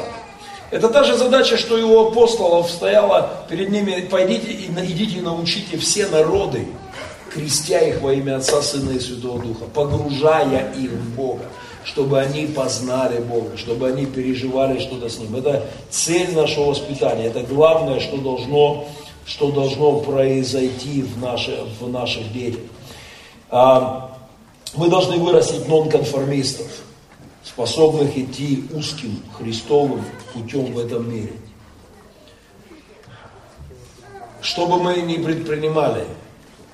Это 0.71 0.89
та 0.89 1.03
же 1.03 1.17
задача, 1.17 1.57
что 1.57 1.77
и 1.77 1.81
у 1.81 2.07
апостолов 2.07 2.69
стояла 2.69 3.43
перед 3.49 3.69
ними, 3.69 4.07
пойдите 4.09 4.51
и 4.51 4.67
идите 4.67 5.17
и 5.17 5.21
научите 5.21 5.77
все 5.77 6.05
народы, 6.07 6.67
крестя 7.33 7.79
их 7.79 8.01
во 8.01 8.13
имя 8.13 8.37
Отца, 8.37 8.61
Сына 8.61 8.91
и 8.91 8.99
Святого 8.99 9.41
Духа, 9.41 9.65
погружая 9.73 10.71
их 10.73 10.91
в 10.91 11.15
Бога, 11.15 11.45
чтобы 11.83 12.19
они 12.19 12.45
познали 12.45 13.19
Бога, 13.19 13.57
чтобы 13.57 13.87
они 13.87 14.05
переживали 14.05 14.79
что-то 14.79 15.09
с 15.09 15.17
Ним. 15.17 15.35
Это 15.35 15.65
цель 15.89 16.35
нашего 16.35 16.65
воспитания, 16.65 17.25
это 17.25 17.41
главное, 17.41 17.99
что 17.99 18.17
должно, 18.17 18.85
что 19.25 19.51
должно 19.51 20.01
произойти 20.01 21.01
в, 21.01 21.19
наши, 21.19 21.57
в 21.79 21.89
наших 21.89 22.31
детях. 22.31 22.61
А, 23.49 24.11
мы 24.75 24.87
должны 24.87 25.17
вырастить 25.17 25.67
нонконформистов, 25.67 26.67
способных 27.59 28.17
идти 28.17 28.63
узким 28.71 29.21
Христовым 29.37 30.01
путем 30.33 30.71
в 30.71 30.79
этом 30.79 31.11
мире. 31.11 31.33
что 34.41 34.65
бы 34.65 34.81
мы 34.81 35.01
ни 35.01 35.21
предпринимали, 35.21 36.05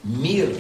мир, 0.04 0.56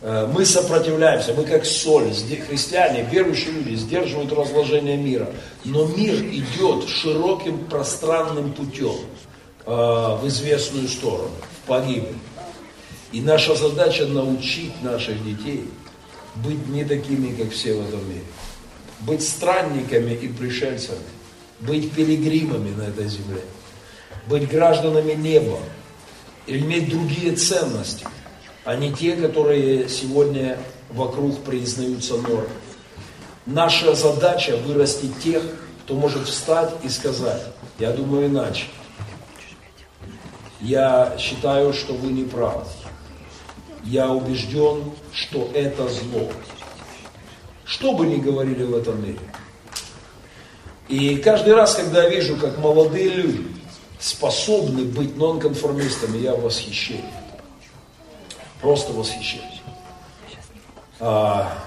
э, 0.00 0.26
мы 0.32 0.46
сопротивляемся, 0.46 1.34
мы 1.34 1.44
как 1.44 1.66
соль, 1.66 2.10
христиане, 2.48 3.06
верующие 3.12 3.52
люди 3.52 3.74
сдерживают 3.74 4.32
разложение 4.32 4.96
мира. 4.96 5.30
Но 5.66 5.84
мир 5.84 6.14
идет 6.14 6.88
широким 6.88 7.66
пространным 7.66 8.54
путем 8.54 8.96
э, 9.66 9.70
в 9.70 10.22
известную 10.24 10.88
сторону, 10.88 11.30
в 11.62 11.68
погибель. 11.68 12.16
И 13.12 13.20
наша 13.20 13.54
задача 13.54 14.06
научить 14.06 14.82
наших 14.82 15.22
детей 15.22 15.68
быть 16.36 16.66
не 16.68 16.84
такими, 16.84 17.34
как 17.36 17.52
все 17.52 17.74
в 17.74 17.86
этом 17.86 18.08
мире. 18.08 18.24
Быть 19.00 19.26
странниками 19.26 20.12
и 20.12 20.28
пришельцами. 20.28 20.98
Быть 21.60 21.92
пилигримами 21.92 22.70
на 22.74 22.82
этой 22.82 23.08
земле. 23.08 23.42
Быть 24.26 24.48
гражданами 24.48 25.12
неба. 25.12 25.58
Иметь 26.46 26.90
другие 26.90 27.34
ценности, 27.34 28.06
а 28.64 28.76
не 28.76 28.92
те, 28.92 29.16
которые 29.16 29.88
сегодня 29.88 30.58
вокруг 30.90 31.42
признаются 31.42 32.16
нормой. 32.16 32.48
Наша 33.46 33.94
задача 33.94 34.56
вырастить 34.56 35.18
тех, 35.20 35.42
кто 35.84 35.94
может 35.94 36.28
встать 36.28 36.72
и 36.84 36.88
сказать, 36.88 37.42
я 37.78 37.90
думаю 37.90 38.26
иначе. 38.26 38.66
Я 40.60 41.16
считаю, 41.18 41.72
что 41.72 41.94
вы 41.94 42.12
не 42.12 42.24
правы 42.24 42.64
я 43.86 44.10
убежден, 44.10 44.92
что 45.12 45.48
это 45.54 45.88
зло. 45.88 46.28
Что 47.66 47.92
бы 47.92 48.06
ни 48.06 48.16
говорили 48.16 48.62
в 48.62 48.76
этом 48.76 49.04
мире. 49.04 49.18
И 50.88 51.16
каждый 51.16 51.54
раз, 51.54 51.74
когда 51.74 52.04
я 52.04 52.08
вижу, 52.08 52.36
как 52.36 52.58
молодые 52.58 53.08
люди 53.08 53.44
способны 53.98 54.84
быть 54.84 55.16
нонконформистами, 55.16 56.18
я 56.18 56.34
в 56.34 56.42
восхищении. 56.42 57.04
Просто 58.60 58.92
восхищаюсь. 58.92 59.62
А, 61.00 61.58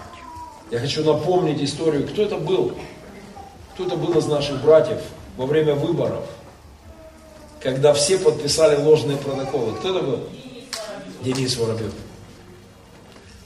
я 0.71 0.79
хочу 0.79 1.03
напомнить 1.03 1.61
историю, 1.61 2.07
кто 2.07 2.21
это 2.23 2.37
был. 2.37 2.73
Кто 3.73 3.85
это 3.85 3.97
был 3.97 4.17
из 4.17 4.25
наших 4.25 4.61
братьев 4.61 5.01
во 5.35 5.45
время 5.45 5.75
выборов, 5.75 6.25
когда 7.61 7.93
все 7.93 8.17
подписали 8.17 8.75
ложные 8.81 9.17
протоколы. 9.17 9.75
Кто 9.75 9.97
это 9.97 10.05
был? 10.05 10.19
Денис 11.21 11.57
Воробьев. 11.57 11.93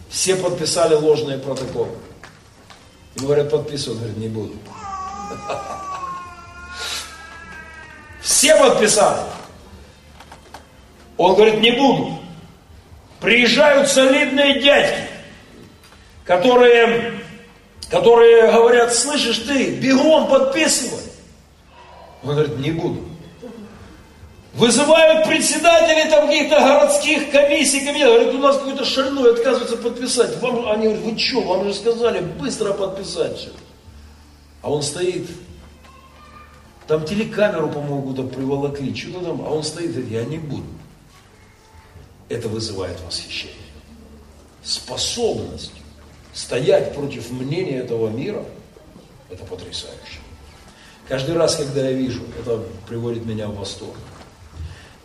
Все 0.10 0.36
подписали 0.36 0.94
ложные 0.94 1.39
протоколы. 1.39 1.89
И 3.15 3.19
говорят, 3.19 3.49
подписывать, 3.49 3.99
говорит, 3.99 4.17
не 4.17 4.28
буду. 4.28 4.54
Все 8.21 8.58
подписали. 8.58 9.21
Он 11.17 11.36
говорит, 11.36 11.60
не 11.62 11.71
буду. 11.71 12.19
Приезжают 13.19 13.88
солидные 13.89 14.62
дядьки, 14.62 15.08
которые, 16.26 17.21
которые 17.89 18.52
говорят, 18.52 18.93
слышишь 18.93 19.39
ты, 19.39 19.76
бегом 19.76 20.28
подписывай. 20.28 21.04
Он 22.23 22.32
говорит, 22.32 22.58
не 22.58 22.71
буду. 22.71 23.12
Вызывают 24.54 25.28
председателей 25.28 26.10
там 26.12 26.28
каких-то 26.28 26.60
городских 26.60 27.32
комиссий, 27.32 27.84
комитетов. 27.84 28.13
Говорят, 28.13 28.36
у 28.36 28.38
нас 28.38 28.58
какой-то 28.58 28.86
шальной 28.86 29.32
отказывается 29.32 29.78
подписать. 29.78 30.39
Вам, 30.42 30.70
они 30.70 30.86
говорят, 30.86 31.04
вы 31.04 31.18
что, 31.18 31.42
вам 31.42 31.66
же 31.66 31.74
сказали 31.74 32.20
быстро 32.20 32.74
подписать 32.74 33.36
все. 33.38 33.50
А 34.62 34.72
он 34.72 34.84
стоит, 34.84 35.28
там 36.88 37.04
телекамеру, 37.04 37.70
по-моему, 37.70 38.04
куда 38.04 38.24
приволокли, 38.24 38.94
что-то 38.96 39.26
там, 39.26 39.42
а 39.42 39.50
он 39.50 39.63
стоит 39.63 39.92
говорит, 39.92 40.12
я 40.12 40.24
не 40.24 40.38
буду. 40.38 40.68
Это 42.30 42.48
вызывает 42.48 43.00
восхищение. 43.02 43.58
Способность 44.63 45.74
стоять 46.32 46.94
против 46.94 47.32
мнения 47.32 47.78
этого 47.78 48.10
мира, 48.10 48.46
это 49.32 49.44
потрясающе. 49.46 50.20
Каждый 51.08 51.36
раз, 51.36 51.56
когда 51.56 51.89
я 51.89 51.94
вижу, 51.94 52.22
это 52.39 52.63
приводит 52.88 53.26
меня 53.26 53.48
в 53.48 53.56
восторг. 53.56 53.98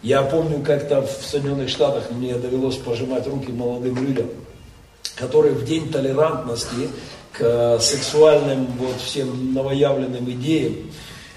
Я 0.03 0.23
помню, 0.23 0.63
как-то 0.65 1.03
в 1.03 1.25
Соединенных 1.25 1.69
Штатах 1.69 2.11
мне 2.11 2.35
довелось 2.35 2.77
пожимать 2.77 3.27
руки 3.27 3.51
молодым 3.51 4.07
людям, 4.07 4.29
которые 5.17 5.55
в 5.55 5.65
день 5.65 5.91
толерантности 5.91 6.89
к 7.33 7.79
сексуальным 7.81 8.67
вот 8.79 9.01
всем 9.01 9.53
новоявленным 9.55 10.31
идеям, 10.31 10.75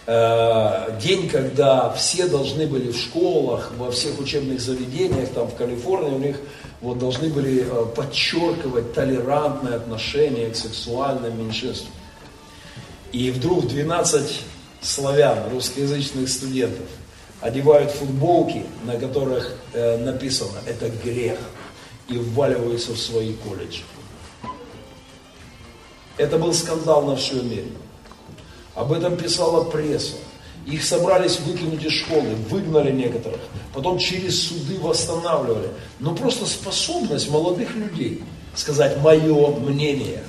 э, 0.06 1.00
день, 1.02 1.28
когда 1.28 1.92
все 1.94 2.28
должны 2.28 2.68
были 2.68 2.92
в 2.92 2.98
школах, 2.98 3.72
во 3.78 3.90
всех 3.90 4.20
учебных 4.20 4.62
заведениях, 4.62 5.30
там 5.30 5.48
в 5.48 5.56
Калифорнии 5.56 6.16
у 6.16 6.20
них 6.20 6.38
вот 6.82 7.00
должны 7.00 7.30
были 7.30 7.66
э, 7.68 7.86
подчеркивать 7.96 8.94
толерантное 8.94 9.78
отношение 9.78 10.52
к 10.52 10.56
сексуальным 10.56 11.40
меньшинствам. 11.40 11.94
И 13.12 13.32
вдруг 13.32 13.68
12 13.68 14.42
славян, 14.82 15.38
русскоязычных 15.52 16.30
студентов, 16.30 16.86
одевают 17.42 17.92
футболки, 17.92 18.64
на 18.86 18.98
которых 18.98 19.56
э, 19.74 19.98
написано 19.98 20.60
«это 20.68 20.90
грех» 20.90 21.40
и 22.08 22.18
вваливаются 22.18 22.94
в 22.94 23.00
свои 23.00 23.34
колледжи. 23.34 23.82
Это 26.18 26.38
был 26.38 26.54
скандал 26.54 27.04
на 27.04 27.16
всем 27.16 27.50
мире. 27.50 27.72
Об 28.76 28.94
этом 28.94 29.18
писала 29.18 29.64
пресса. 29.64 30.16
Их 30.68 30.84
собрались 30.84 31.40
выкинуть 31.40 31.84
из 31.84 31.94
школы, 31.94 32.36
выгнали 32.50 32.92
некоторых, 32.92 33.40
потом 33.74 33.98
через 33.98 34.44
суды 34.44 34.78
восстанавливали. 34.80 35.70
Но 36.00 36.14
просто 36.14 36.46
способность 36.46 37.32
молодых 37.32 37.74
людей 37.76 38.24
сказать 38.54 38.98
мое 38.98 39.48
мнение. 39.56 40.24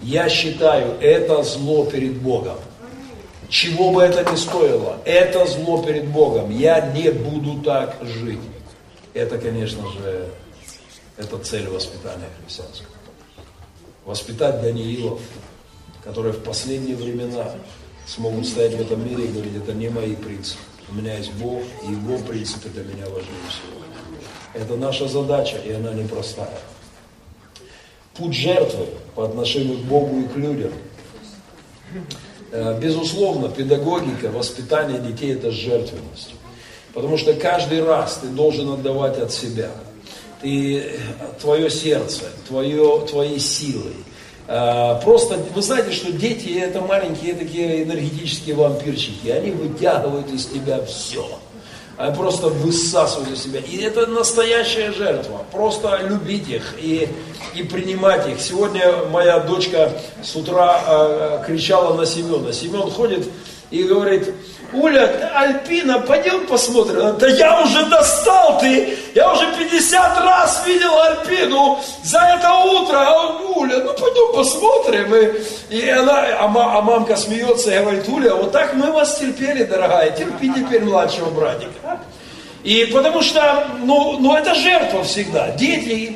Я 0.00 0.28
считаю, 0.28 0.92
это 1.00 1.42
зло 1.42 1.84
перед 1.86 2.18
Богом 2.18 2.58
чего 3.50 3.90
бы 3.90 4.02
это 4.02 4.30
ни 4.30 4.36
стоило, 4.36 4.98
это 5.04 5.44
зло 5.46 5.82
перед 5.82 6.06
Богом. 6.06 6.50
Я 6.50 6.80
не 6.92 7.10
буду 7.10 7.60
так 7.62 7.96
жить. 8.02 8.40
Это, 9.12 9.38
конечно 9.38 9.82
же, 9.90 10.28
это 11.16 11.36
цель 11.38 11.68
воспитания 11.68 12.28
христианского. 12.40 12.88
Воспитать 14.04 14.62
Даниилов, 14.62 15.20
которые 16.04 16.32
в 16.32 16.42
последние 16.42 16.96
времена 16.96 17.50
смогут 18.06 18.46
стоять 18.46 18.74
в 18.74 18.80
этом 18.80 19.04
мире 19.04 19.24
и 19.24 19.32
говорить, 19.32 19.56
это 19.56 19.72
не 19.72 19.88
мои 19.88 20.14
принципы. 20.14 20.62
У 20.88 20.94
меня 20.94 21.16
есть 21.16 21.32
Бог, 21.32 21.62
и 21.82 21.90
Его 21.90 22.18
принципы 22.18 22.68
для 22.68 22.84
меня 22.84 23.04
важнее 23.06 23.34
всего. 23.48 23.80
Это 24.54 24.76
наша 24.76 25.08
задача, 25.08 25.56
и 25.58 25.72
она 25.72 25.92
непростая. 25.92 26.58
Путь 28.14 28.34
жертвы 28.34 28.86
по 29.14 29.24
отношению 29.24 29.78
к 29.78 29.82
Богу 29.82 30.20
и 30.20 30.28
к 30.28 30.36
людям 30.36 30.72
безусловно, 32.80 33.48
педагогика, 33.48 34.30
воспитание 34.30 34.98
детей– 34.98 35.32
это 35.34 35.50
жертвенность. 35.50 36.34
Потому 36.92 37.16
что 37.18 37.34
каждый 37.34 37.84
раз 37.84 38.18
ты 38.22 38.28
должен 38.28 38.70
отдавать 38.70 39.18
от 39.18 39.32
себя. 39.32 39.70
Ты, 40.42 40.92
твое 41.40 41.70
сердце, 41.70 42.24
твое, 42.48 43.06
твои 43.08 43.38
силы. 43.38 43.92
Э, 44.48 44.98
просто, 45.04 45.36
вы 45.54 45.62
знаете, 45.62 45.92
что 45.92 46.10
дети– 46.10 46.48
это 46.60 46.80
маленькие 46.80 47.34
такие 47.34 47.84
энергетические 47.84 48.56
вампирчики. 48.56 49.28
Они 49.28 49.50
вытягивают 49.52 50.32
из 50.32 50.46
тебя 50.46 50.84
все 50.84 51.26
а 52.00 52.10
просто 52.12 52.48
высасывают 52.48 53.30
из 53.30 53.42
себя. 53.42 53.60
И 53.60 53.76
это 53.76 54.06
настоящая 54.06 54.90
жертва. 54.90 55.44
Просто 55.52 56.00
любить 56.02 56.48
их 56.48 56.74
и, 56.78 57.08
и 57.54 57.62
принимать 57.62 58.26
их. 58.26 58.40
Сегодня 58.40 59.04
моя 59.10 59.40
дочка 59.40 59.92
с 60.22 60.34
утра 60.34 60.80
э, 60.86 61.44
кричала 61.46 61.94
на 61.94 62.06
Семена. 62.06 62.54
Семен 62.54 62.90
ходит 62.90 63.28
и 63.70 63.82
говорит, 63.82 64.32
Уля, 64.72 65.30
Альпина, 65.34 66.00
пойдем 66.00 66.46
посмотрим. 66.46 67.16
Да 67.18 67.26
я 67.28 67.62
уже 67.62 67.84
достал 67.86 68.58
ты, 68.60 68.96
я 69.14 69.32
уже 69.32 69.52
50 69.56 70.20
раз 70.20 70.62
видел 70.66 70.96
Альпину 70.98 71.80
за 72.02 72.18
это 72.18 72.52
утро. 72.52 72.96
А 72.96 73.38
Уля, 73.56 73.78
ну 73.78 73.92
пойдем 73.94 74.34
посмотрим. 74.34 75.14
И, 75.70 75.76
и 75.76 75.88
она, 75.88 76.24
а, 76.38 76.44
а 76.44 76.80
мамка 76.82 77.16
смеется 77.16 77.70
и 77.74 77.80
говорит, 77.80 78.08
Уля, 78.08 78.34
вот 78.34 78.52
так 78.52 78.74
мы 78.74 78.92
вас 78.92 79.18
терпели, 79.18 79.64
дорогая, 79.64 80.10
терпи 80.10 80.52
теперь 80.52 80.84
младшего 80.84 81.30
братика. 81.30 82.00
И 82.62 82.84
потому 82.92 83.22
что, 83.22 83.66
ну, 83.84 84.18
ну 84.18 84.36
это 84.36 84.54
жертва 84.54 85.02
всегда. 85.02 85.50
Дети, 85.52 86.14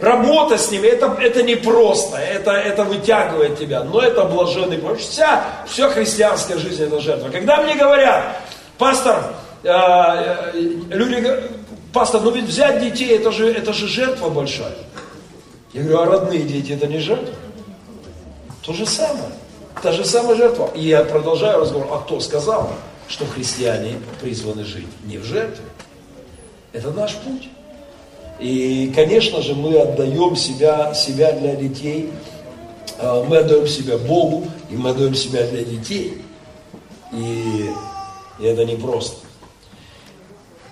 работа 0.00 0.58
с 0.58 0.70
ними, 0.70 0.88
это, 0.88 1.16
это 1.20 1.42
не 1.42 1.54
просто, 1.54 2.16
это, 2.16 2.50
это 2.50 2.82
вытягивает 2.82 3.58
тебя, 3.58 3.84
но 3.84 4.00
это 4.00 4.24
блаженный 4.24 4.78
путь. 4.78 5.00
Вся, 5.00 5.44
вся 5.66 5.88
христианская 5.90 6.58
жизнь 6.58 6.82
это 6.82 7.00
жертва. 7.00 7.28
Когда 7.28 7.62
мне 7.62 7.76
говорят, 7.76 8.24
пастор, 8.78 9.34
э, 9.62 9.68
э, 9.68 10.52
люди, 10.90 11.32
пастор, 11.92 12.20
ну 12.22 12.32
ведь 12.32 12.46
взять 12.46 12.80
детей, 12.80 13.16
это 13.16 13.30
же, 13.30 13.52
это 13.52 13.72
же 13.72 13.86
жертва 13.86 14.28
большая. 14.28 14.74
Я 15.72 15.82
говорю, 15.82 16.00
а 16.00 16.06
родные 16.06 16.40
дети 16.40 16.72
это 16.72 16.88
не 16.88 16.98
жертва? 16.98 17.34
То 18.62 18.72
же 18.72 18.86
самое. 18.86 19.30
Та 19.82 19.92
же 19.92 20.04
самая 20.04 20.34
жертва. 20.34 20.70
И 20.74 20.80
я 20.80 21.04
продолжаю 21.04 21.60
разговор, 21.60 21.86
а 21.92 21.98
кто 21.98 22.18
сказал, 22.18 22.70
что 23.08 23.26
христиане 23.26 23.94
призваны 24.20 24.64
жить 24.64 24.86
не 25.04 25.18
в 25.18 25.24
жертве? 25.24 25.64
Это 26.72 26.90
наш 26.90 27.14
путь. 27.14 27.48
И, 28.38 28.92
конечно 28.94 29.40
же, 29.40 29.54
мы 29.54 29.78
отдаем 29.78 30.36
себя, 30.36 30.92
себя 30.94 31.32
для 31.32 31.54
детей, 31.54 32.10
а, 32.98 33.24
мы 33.24 33.38
отдаем 33.38 33.66
себя 33.66 33.96
Богу, 33.96 34.44
и 34.70 34.76
мы 34.76 34.90
отдаем 34.90 35.14
себя 35.14 35.46
для 35.46 35.64
детей. 35.64 36.22
И, 37.12 37.70
это 38.40 38.64
непросто. 38.64 39.16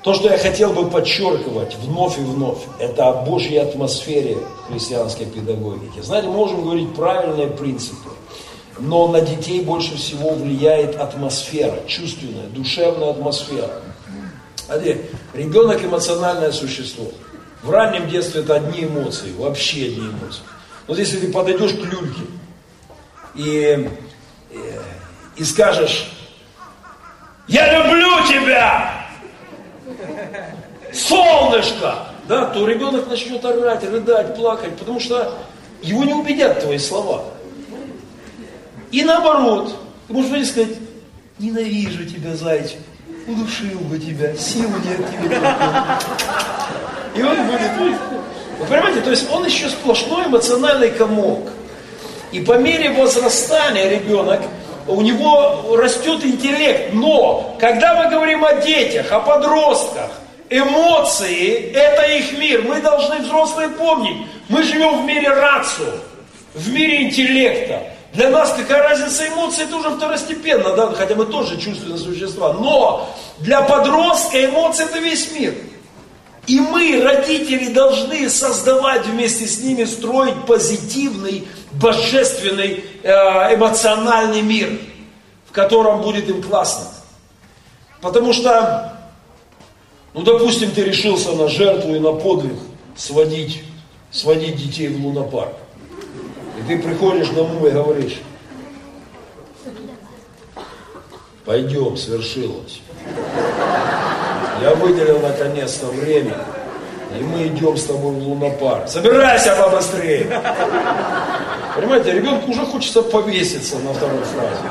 То, 0.02 0.12
что 0.12 0.28
я 0.28 0.36
хотел 0.36 0.74
бы 0.74 0.90
подчеркивать 0.90 1.76
вновь 1.76 2.18
и 2.18 2.20
вновь, 2.20 2.58
это 2.78 3.08
о 3.08 3.24
Божьей 3.24 3.56
атмосфере 3.56 4.36
христианской 4.68 5.24
педагогики. 5.24 6.00
Знаете, 6.02 6.28
мы 6.28 6.34
можем 6.34 6.62
говорить 6.62 6.94
правильные 6.94 7.46
принципы, 7.46 8.03
но 8.78 9.08
на 9.08 9.20
детей 9.20 9.62
больше 9.62 9.96
всего 9.96 10.34
влияет 10.34 10.96
атмосфера, 10.96 11.86
чувственная, 11.86 12.46
душевная 12.48 13.10
атмосфера. 13.10 13.82
Смотри, 14.66 15.02
ребенок 15.34 15.84
эмоциональное 15.84 16.52
существо. 16.52 17.06
В 17.62 17.70
раннем 17.70 18.08
детстве 18.08 18.42
это 18.42 18.56
одни 18.56 18.84
эмоции, 18.84 19.32
вообще 19.32 19.86
одни 19.86 20.08
эмоции. 20.08 20.42
Вот 20.86 20.98
если 20.98 21.18
ты 21.18 21.32
подойдешь 21.32 21.72
к 21.72 21.78
люльке 21.78 22.22
и, 23.34 23.90
и, 24.50 24.58
и 25.36 25.44
скажешь, 25.44 26.10
я 27.46 27.84
люблю 27.84 28.26
тебя, 28.26 29.06
солнышко, 30.92 32.08
да, 32.26 32.46
то 32.46 32.66
ребенок 32.66 33.08
начнет 33.08 33.44
орать, 33.44 33.84
рыдать, 33.84 34.36
плакать, 34.36 34.76
потому 34.78 35.00
что 35.00 35.34
его 35.82 36.04
не 36.04 36.14
убедят 36.14 36.60
твои 36.60 36.78
слова. 36.78 37.24
И 38.94 39.02
наоборот, 39.02 39.74
ты 40.06 40.14
можешь 40.14 40.50
сказать, 40.50 40.76
ненавижу 41.40 42.04
тебя, 42.04 42.36
зайчик, 42.36 42.78
удушил 43.26 43.80
бы 43.80 43.98
тебя, 43.98 44.36
сил 44.36 44.70
нет 44.70 44.98
тебе. 45.10 45.40
И 47.16 47.22
он 47.24 47.36
будет, 47.48 47.98
вы 48.60 48.66
понимаете, 48.68 49.00
то 49.00 49.10
есть 49.10 49.28
он 49.32 49.44
еще 49.46 49.68
сплошной 49.68 50.26
эмоциональный 50.26 50.92
комок. 50.92 51.48
И 52.30 52.38
по 52.38 52.56
мере 52.56 52.90
возрастания 52.90 53.88
ребенок, 53.88 54.42
у 54.86 55.00
него 55.00 55.74
растет 55.76 56.24
интеллект. 56.24 56.94
Но, 56.94 57.56
когда 57.58 58.00
мы 58.00 58.08
говорим 58.08 58.44
о 58.44 58.60
детях, 58.60 59.10
о 59.10 59.18
подростках, 59.18 60.10
эмоции– 60.50 61.72
это 61.74 62.02
их 62.02 62.38
мир. 62.38 62.62
Мы 62.62 62.80
должны, 62.80 63.18
взрослые, 63.18 63.70
помнить, 63.70 64.24
мы 64.48 64.62
живем 64.62 65.02
в 65.02 65.04
мире 65.04 65.30
рацию, 65.30 65.94
в 66.54 66.72
мире 66.72 67.02
интеллекта. 67.02 67.93
Для 68.14 68.30
нас 68.30 68.54
какая 68.56 68.82
разница 68.82 69.26
эмоций, 69.26 69.64
это 69.64 69.76
уже 69.76 69.90
второстепенно, 69.90 70.76
да, 70.76 70.92
хотя 70.92 71.16
мы 71.16 71.26
тоже 71.26 71.60
чувственные 71.60 71.98
существа. 71.98 72.52
Но 72.52 73.08
для 73.40 73.60
подростка 73.62 74.44
эмоции 74.44 74.84
это 74.84 75.00
весь 75.00 75.32
мир. 75.32 75.54
И 76.46 76.60
мы, 76.60 77.02
родители, 77.02 77.72
должны 77.72 78.30
создавать 78.30 79.06
вместе 79.06 79.46
с 79.46 79.60
ними, 79.60 79.84
строить 79.84 80.44
позитивный, 80.46 81.48
божественный, 81.72 82.84
э, 83.02 83.10
эмоциональный 83.54 84.42
мир, 84.42 84.78
в 85.48 85.52
котором 85.52 86.02
будет 86.02 86.28
им 86.28 86.40
классно. 86.40 86.86
Потому 88.00 88.32
что, 88.32 88.96
ну, 90.12 90.22
допустим, 90.22 90.70
ты 90.70 90.84
решился 90.84 91.32
на 91.32 91.48
жертву 91.48 91.96
и 91.96 91.98
на 91.98 92.12
подвиг 92.12 92.58
сводить, 92.94 93.64
сводить 94.12 94.56
детей 94.56 94.88
в 94.88 95.04
лунопарк. 95.04 95.63
Ты 96.66 96.78
приходишь 96.78 97.28
домой 97.28 97.70
и 97.70 97.72
говоришь, 97.72 98.20
пойдем, 101.44 101.96
свершилось. 101.96 102.80
Я 104.62 104.74
выделил 104.74 105.18
наконец-то 105.20 105.86
время, 105.86 106.38
и 107.18 107.22
мы 107.22 107.48
идем 107.48 107.76
с 107.76 107.84
тобой 107.84 108.14
в 108.14 108.18
лунопарк. 108.18 108.88
Собирайся 108.88 109.54
побыстрее. 109.56 110.42
Понимаете, 111.76 112.12
ребенку 112.12 112.50
уже 112.50 112.64
хочется 112.64 113.02
повеситься 113.02 113.78
на 113.80 113.92
второй 113.92 114.22
фразе. 114.22 114.62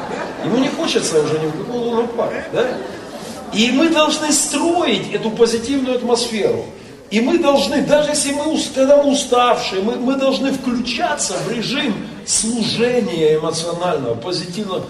Ему 0.46 0.58
не 0.58 0.70
хочется 0.70 1.22
уже 1.22 1.38
ни 1.38 1.48
в 1.48 1.66
какой 1.66 1.80
лунопарк, 1.80 2.44
да? 2.54 2.66
И 3.54 3.70
мы 3.72 3.90
должны 3.90 4.32
строить 4.32 5.14
эту 5.14 5.30
позитивную 5.30 5.98
атмосферу. 5.98 6.66
И 7.14 7.22
мы 7.22 7.38
должны, 7.38 7.84
даже 7.84 8.10
если 8.10 8.32
мы, 8.32 8.60
когда 8.74 8.98
мы 8.98 9.12
уставшие, 9.12 9.84
мы, 9.84 9.98
мы 9.98 10.16
должны 10.16 10.52
включаться 10.52 11.36
в 11.46 11.52
режим 11.52 11.96
служения 12.26 13.36
эмоционального, 13.36 14.16
позитивного. 14.16 14.84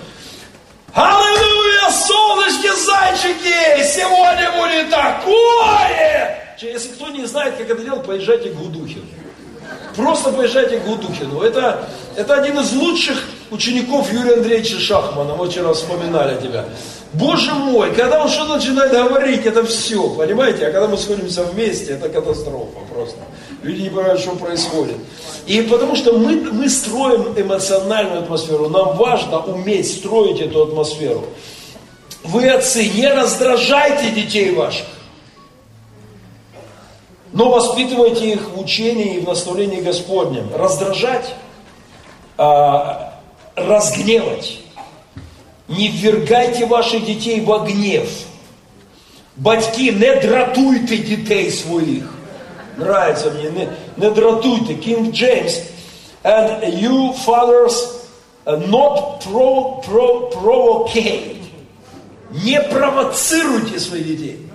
Аллилуйя, 0.94 1.92
солнышки, 1.92 2.70
зайчики, 2.86 3.84
сегодня 3.84 4.54
будет 4.54 4.90
такое! 4.90 6.56
Если 6.62 6.94
кто 6.94 7.10
не 7.10 7.26
знает, 7.26 7.58
как 7.58 7.70
это 7.70 7.84
делать, 7.84 8.06
поезжайте 8.06 8.52
к 8.52 8.56
Гудухину. 8.56 9.04
Просто 9.98 10.32
поезжайте 10.32 10.80
к 10.80 10.86
Гудухину. 10.86 11.42
Это, 11.42 11.90
это 12.16 12.36
один 12.36 12.58
из 12.58 12.72
лучших 12.72 13.22
учеников 13.52 14.10
Юрия 14.14 14.36
Андреевича 14.36 14.80
Шахмана. 14.80 15.36
Мы 15.36 15.50
вчера 15.50 15.74
вспоминали 15.74 16.40
тебя. 16.42 16.64
Боже 17.14 17.54
мой, 17.54 17.94
когда 17.94 18.24
он 18.24 18.30
что-то 18.30 18.56
начинает 18.56 18.92
говорить, 18.92 19.46
это 19.46 19.64
все, 19.66 20.10
понимаете? 20.10 20.68
А 20.68 20.72
когда 20.72 20.88
мы 20.88 20.98
сходимся 20.98 21.44
вместе, 21.44 21.94
это 21.94 22.10
катастрофа 22.10 22.80
просто. 22.92 23.20
Люди 23.62 23.84
не 23.84 23.90
понимают, 23.90 24.20
что 24.20 24.32
происходит. 24.32 24.98
И 25.46 25.62
потому 25.62 25.96
что 25.96 26.14
мы, 26.14 26.36
мы 26.38 26.68
строим 26.70 27.34
эмоциональную 27.38 28.24
атмосферу, 28.24 28.68
нам 28.70 28.98
важно 28.98 29.40
уметь 29.40 29.92
строить 29.92 30.42
эту 30.42 30.64
атмосферу. 30.64 31.26
Вы, 32.24 32.50
отцы, 32.50 32.90
не 32.90 33.08
раздражайте 33.08 34.10
детей 34.10 34.52
ваших, 34.52 34.88
но 37.32 37.50
воспитывайте 37.52 38.32
их 38.32 38.50
в 38.50 38.60
учении 38.60 39.18
и 39.18 39.20
в 39.20 39.28
наставлении 39.28 39.82
Господнем. 39.82 40.50
Раздражать, 40.56 41.36
а, 42.38 43.20
разгневать 43.56 44.63
не 45.68 45.90
ввергайте 45.90 46.66
ваших 46.66 47.06
детей 47.06 47.42
во 47.42 47.60
гнев. 47.60 48.10
Батьки, 49.36 49.92
не 49.92 50.16
дратуйте 50.16 50.98
дітей 50.98 51.52
своїх. 51.52 52.04
Нравится 52.78 53.32
мне, 53.32 53.50
не, 53.50 53.68
не 53.98 54.10
дратуйте. 54.12 54.74
King 54.74 55.12
James. 55.12 55.62
And 56.24 56.64
you 56.80 57.14
fathers 57.26 58.08
not 58.46 59.22
pro, 59.22 59.82
pro, 59.86 60.30
provocate. 60.32 61.38
Не 62.32 62.62
провоцируйте 62.62 63.80
своих 63.80 64.08
детей. 64.08 64.48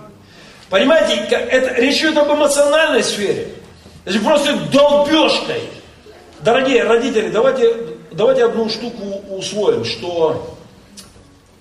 Понимаете, 0.69 1.15
это, 1.29 1.81
речь 1.81 1.99
идет 2.01 2.17
об 2.17 2.31
эмоциональной 2.31 3.03
сфере. 3.03 3.49
Это 4.05 4.19
просто 4.19 4.55
долбежкой. 4.71 5.61
Дорогие 6.41 6.83
родители, 6.83 7.29
давайте, 7.29 7.75
давайте 8.11 8.45
одну 8.45 8.69
штуку 8.69 9.23
усвоим, 9.29 9.83
что 9.83 10.57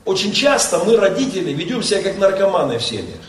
очень 0.08 0.32
часто 0.32 0.78
мы, 0.78 0.96
родители, 0.96 1.52
ведем 1.52 1.82
себя 1.82 2.02
как 2.02 2.18
наркоманы 2.18 2.78
в 2.78 2.82
семьях. 2.82 3.20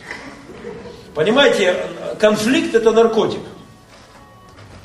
Понимаете, 1.14 1.76
конфликт 2.20 2.74
это 2.74 2.92
наркотик. 2.92 3.42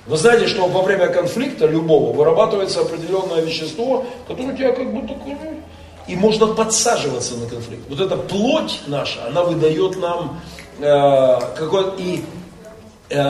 Вы 0.07 0.17
знаете, 0.17 0.49
что 0.49 0.67
во 0.67 0.83
время 0.83 1.07
конфликта 1.07 1.67
любого 1.67 2.13
вырабатывается 2.13 2.81
определенное 2.81 3.41
вещество, 3.43 4.05
которое 4.27 4.57
тебя 4.57 4.73
как 4.73 4.87
такое, 4.87 5.39
ну, 5.43 5.63
и 6.09 6.17
можно 6.17 6.49
подсаживаться 6.49 7.37
на 7.37 7.47
конфликт. 7.47 7.85
Вот 7.89 8.01
эта 8.01 8.17
плоть 8.17 8.81
наша, 8.89 9.27
она 9.27 9.45
выдает 9.45 9.97
нам 9.97 10.41
э, 10.81 11.39
какой 11.57 11.97
и 11.99 12.25
э, 13.09 13.25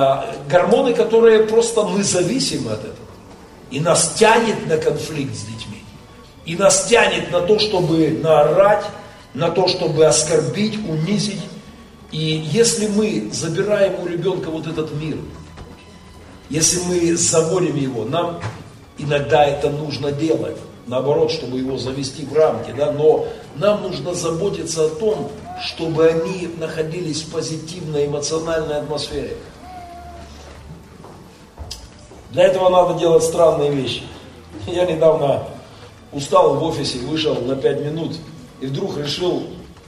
гормоны, 0.49 0.95
которые 0.95 1.45
просто 1.45 1.85
мы 1.85 2.03
зависимы 2.03 2.73
от 2.73 2.81
этого. 2.81 2.97
И 3.71 3.79
нас 3.79 4.15
тянет 4.19 4.67
на 4.67 4.79
конфликт 4.79 5.35
с 5.37 5.43
детьми. 5.43 5.74
И 6.47 6.57
нас 6.57 6.87
тянет 6.87 7.31
на 7.31 7.41
то, 7.41 7.59
чтобы 7.59 8.19
наорать, 8.23 8.85
на 9.33 9.51
то, 9.51 9.67
чтобы 9.67 10.05
оскорбить, 10.05 10.77
унизить. 10.89 11.43
И 12.13 12.19
если 12.19 12.87
мы 12.87 13.31
забираем 13.33 14.01
у 14.01 14.07
ребенка 14.07 14.51
вот 14.51 14.67
этот 14.67 14.93
мир, 14.93 15.17
если 16.51 16.81
мы 16.81 17.17
заводим 17.17 17.77
его, 17.77 18.05
нам 18.05 18.41
иногда 18.99 19.45
это 19.45 19.71
нужно 19.71 20.13
делать, 20.13 20.57
наоборот, 20.87 21.31
чтобы 21.31 21.59
его 21.59 21.79
завести 21.79 22.25
в 22.27 22.33
рамки, 22.33 22.73
да, 22.77 22.93
но 22.93 23.27
нам 23.57 23.83
нужно 23.83 24.15
заботиться 24.15 24.85
о 24.85 24.89
том, 24.89 25.31
чтобы 25.63 26.07
они 26.07 26.51
находились 26.59 27.23
в 27.23 27.33
позитивной 27.33 28.07
эмоциональной 28.07 28.77
атмосфере. 28.77 29.37
Для 32.31 32.45
этого 32.45 32.69
надо 32.69 32.99
делать 32.99 33.23
странные 33.23 33.71
вещи. 33.71 34.03
Я 34.67 34.85
недавно 34.87 35.45
устал 36.15 36.55
в 36.57 36.63
офисе, 36.65 36.99
вышел 36.99 37.35
на 37.43 37.57
5 37.57 37.81
минут 37.81 38.17
и 38.61 38.67
вдруг 38.67 38.97
решил 38.97 39.45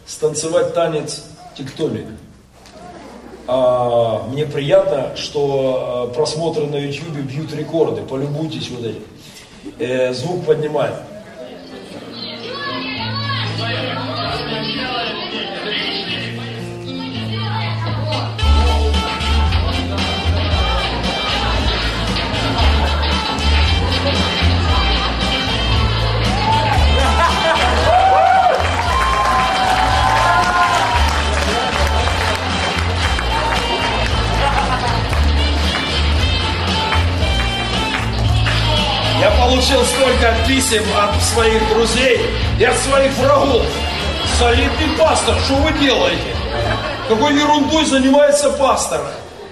станцевать 0.07 0.75
танец 0.75 1.25
тектоник. 1.57 2.07
А, 3.49 4.27
мне 4.29 4.45
приятно, 4.45 5.17
что 5.17 6.09
а, 6.11 6.15
просмотры 6.15 6.67
на 6.67 6.77
YouTube 6.77 7.17
бьют 7.17 7.53
рекорды, 7.55 8.03
полюбуйтесь 8.03 8.71
вот 8.71 8.85
этим. 8.85 9.03
Э, 9.79 10.13
звук 10.13 10.45
поднимаем. 10.45 10.95
Получил 39.57 39.83
столько 39.85 40.35
писем 40.47 40.83
от 41.01 41.23
своих 41.23 41.67
друзей 41.71 42.21
и 42.61 42.65
от 42.65 42.77
своих 42.77 43.11
врагов. 43.17 43.63
Солидный 44.39 44.99
пастор, 44.99 45.35
что 45.47 45.55
вы 45.55 45.73
делаете? 45.79 46.37
Какой 47.09 47.35
ерундой 47.35 47.87
занимается 47.87 48.51
пастор? 48.51 49.01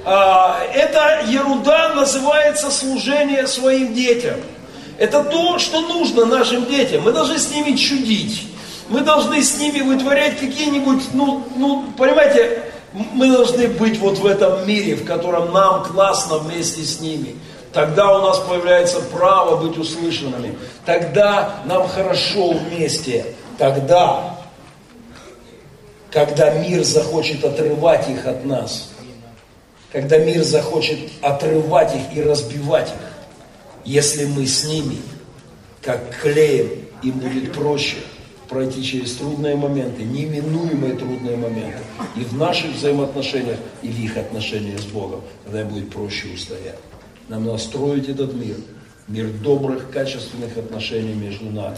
А, 0.05 0.59
эта 0.75 1.23
ерунда 1.27 1.95
называется 1.95 2.71
служение 2.71 3.47
своим 3.47 3.95
детям. 3.95 4.35
Это 4.99 5.25
то, 5.25 5.59
что 5.59 5.81
нужно 5.81 6.27
нашим 6.27 6.67
детям. 6.67 7.05
Мы 7.05 7.13
должны 7.13 7.39
с 7.39 7.51
ними 7.51 7.75
чудить. 7.75 8.47
Мы 8.91 9.01
должны 9.01 9.43
с 9.43 9.59
ними 9.59 9.81
вытворять 9.81 10.39
какие-нибудь, 10.39 11.15
ну, 11.15 11.47
ну, 11.57 11.87
понимаете, 11.97 12.65
мы 12.93 13.33
должны 13.33 13.69
быть 13.69 13.99
вот 13.99 14.19
в 14.19 14.27
этом 14.27 14.69
мире, 14.69 14.97
в 14.97 15.07
котором 15.07 15.51
нам 15.55 15.83
классно 15.83 16.37
вместе 16.37 16.83
с 16.83 17.01
ними. 17.01 17.37
Тогда 17.75 18.16
у 18.16 18.22
нас 18.22 18.39
появляется 18.39 19.01
право 19.01 19.57
быть 19.57 19.77
услышанными. 19.77 20.57
Тогда 20.87 21.57
нам 21.64 21.89
хорошо 21.89 22.53
вместе. 22.53 23.27
Тогда, 23.59 24.39
когда 26.11 26.51
мир 26.55 26.85
захочет 26.85 27.45
отрывать 27.45 28.09
их 28.09 28.27
от 28.27 28.45
нас. 28.45 28.91
Когда 29.91 30.18
мир 30.18 30.45
захочет 30.45 31.01
отрывать 31.20 31.95
их 31.97 32.16
и 32.16 32.22
разбивать 32.22 32.89
их. 32.89 33.11
Если 33.85 34.25
мы 34.25 34.47
с 34.47 34.64
ними, 34.64 34.99
как 35.83 36.16
клеем, 36.22 36.70
им 37.03 37.18
будет 37.18 37.53
проще 37.53 37.97
пройти 38.49 38.85
через 38.85 39.16
трудные 39.16 39.57
моменты, 39.57 40.05
неминуемые 40.05 40.95
трудные 40.95 41.37
моменты. 41.37 41.79
И 42.14 42.20
в 42.20 42.35
наших 42.35 42.72
взаимоотношениях, 42.77 43.59
и 43.83 43.89
в 43.89 43.99
их 43.99 44.16
отношениях 44.16 44.79
с 44.81 44.85
Богом. 44.85 45.22
Тогда 45.45 45.62
им 45.62 45.68
будет 45.68 45.91
проще 45.91 46.29
устоять. 46.29 46.79
Нам 47.29 47.47
надо 47.47 47.59
строить 47.59 48.09
этот 48.09 48.35
мир. 48.35 48.57
Мир 49.09 49.29
добрых, 49.43 49.91
качественных 49.91 50.57
отношений 50.59 51.14
между 51.14 51.47
нами. 51.47 51.77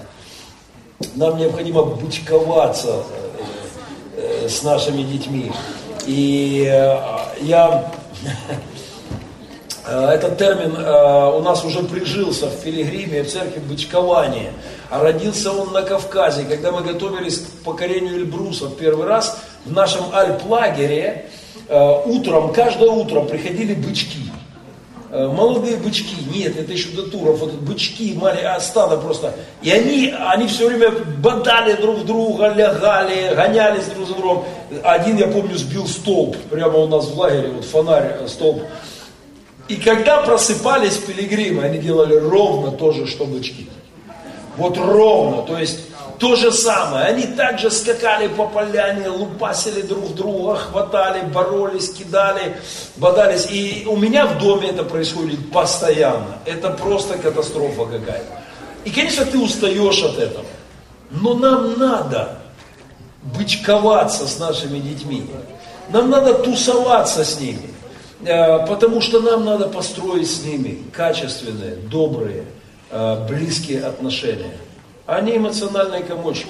Нам 1.14 1.38
необходимо 1.38 1.82
бычковаться 1.82 3.04
э, 4.16 4.44
э, 4.44 4.48
с 4.48 4.62
нашими 4.62 5.02
детьми. 5.02 5.52
И 6.06 6.64
э, 6.68 6.98
я 7.42 7.92
этот 9.86 10.36
термин 10.36 10.72
у 10.76 11.42
нас 11.42 11.64
уже 11.64 11.84
прижился 11.84 12.48
в 12.48 12.62
Пилигриме, 12.62 13.22
в 13.22 13.30
церкви 13.30 13.60
бычкование. 13.60 14.52
А 14.90 15.00
родился 15.00 15.52
он 15.52 15.72
на 15.72 15.82
Кавказе. 15.82 16.44
Когда 16.44 16.72
мы 16.72 16.82
готовились 16.82 17.38
к 17.38 17.64
покорению 17.64 18.16
Эльбруса 18.16 18.66
в 18.66 18.76
первый 18.76 19.06
раз, 19.06 19.38
в 19.64 19.72
нашем 19.72 20.06
альп-лагере 20.12 21.26
утром, 22.04 22.52
каждое 22.52 22.90
утро 22.90 23.20
приходили 23.22 23.74
бычки. 23.74 24.25
Э, 25.16 25.28
молодые 25.28 25.78
бычки, 25.78 26.14
нет, 26.30 26.58
это 26.58 26.74
еще 26.74 26.90
до 26.90 27.04
туров, 27.04 27.38
вот 27.38 27.54
бычки, 27.54 28.12
маленькие, 28.12 28.60
стадо 28.60 28.98
просто. 28.98 29.32
И 29.62 29.70
они, 29.70 30.12
они 30.14 30.46
все 30.46 30.68
время 30.68 30.90
бодали 30.90 31.72
друг 31.72 32.04
друга, 32.04 32.52
лягали, 32.52 33.34
гонялись 33.34 33.86
друг 33.86 34.08
за 34.08 34.14
другом. 34.14 34.44
Один, 34.84 35.16
я 35.16 35.28
помню, 35.28 35.56
сбил 35.56 35.86
столб, 35.86 36.36
прямо 36.50 36.76
у 36.80 36.86
нас 36.86 37.06
в 37.06 37.18
лагере, 37.18 37.48
вот 37.48 37.64
фонарь, 37.64 38.18
э, 38.20 38.28
столб. 38.28 38.60
И 39.68 39.76
когда 39.76 40.20
просыпались 40.20 40.98
пилигримы, 40.98 41.62
они 41.62 41.78
делали 41.78 42.16
ровно 42.16 42.72
то 42.72 42.92
же, 42.92 43.06
что 43.06 43.24
бычки. 43.24 43.70
Вот 44.58 44.76
ровно, 44.76 45.42
то 45.42 45.58
есть 45.58 45.80
то 46.18 46.36
же 46.36 46.52
самое. 46.52 47.06
Они 47.06 47.26
также 47.26 47.70
скакали 47.70 48.28
по 48.28 48.46
поляне, 48.46 49.08
лупасили 49.08 49.82
друг 49.82 50.14
друга, 50.14 50.56
хватали, 50.56 51.22
боролись, 51.26 51.90
кидали, 51.90 52.56
бодались. 52.96 53.46
И 53.50 53.86
у 53.86 53.96
меня 53.96 54.26
в 54.26 54.38
доме 54.38 54.68
это 54.68 54.84
происходит 54.84 55.50
постоянно. 55.50 56.38
Это 56.44 56.70
просто 56.70 57.18
катастрофа 57.18 57.84
какая-то. 57.84 58.42
И, 58.84 58.90
конечно, 58.90 59.24
ты 59.24 59.38
устаешь 59.38 60.02
от 60.02 60.18
этого. 60.18 60.44
Но 61.10 61.34
нам 61.34 61.78
надо 61.78 62.38
бычковаться 63.22 64.26
с 64.26 64.38
нашими 64.38 64.78
детьми. 64.78 65.24
Нам 65.90 66.10
надо 66.10 66.34
тусоваться 66.34 67.24
с 67.24 67.40
ними. 67.40 67.70
Э, 68.24 68.66
потому 68.66 69.00
что 69.00 69.20
нам 69.20 69.44
надо 69.44 69.68
построить 69.68 70.30
с 70.30 70.42
ними 70.42 70.82
качественные, 70.92 71.76
добрые, 71.76 72.44
э, 72.90 73.26
близкие 73.28 73.84
отношения. 73.84 74.56
Они 75.06 75.36
эмоциональные 75.36 76.02
комочки. 76.02 76.48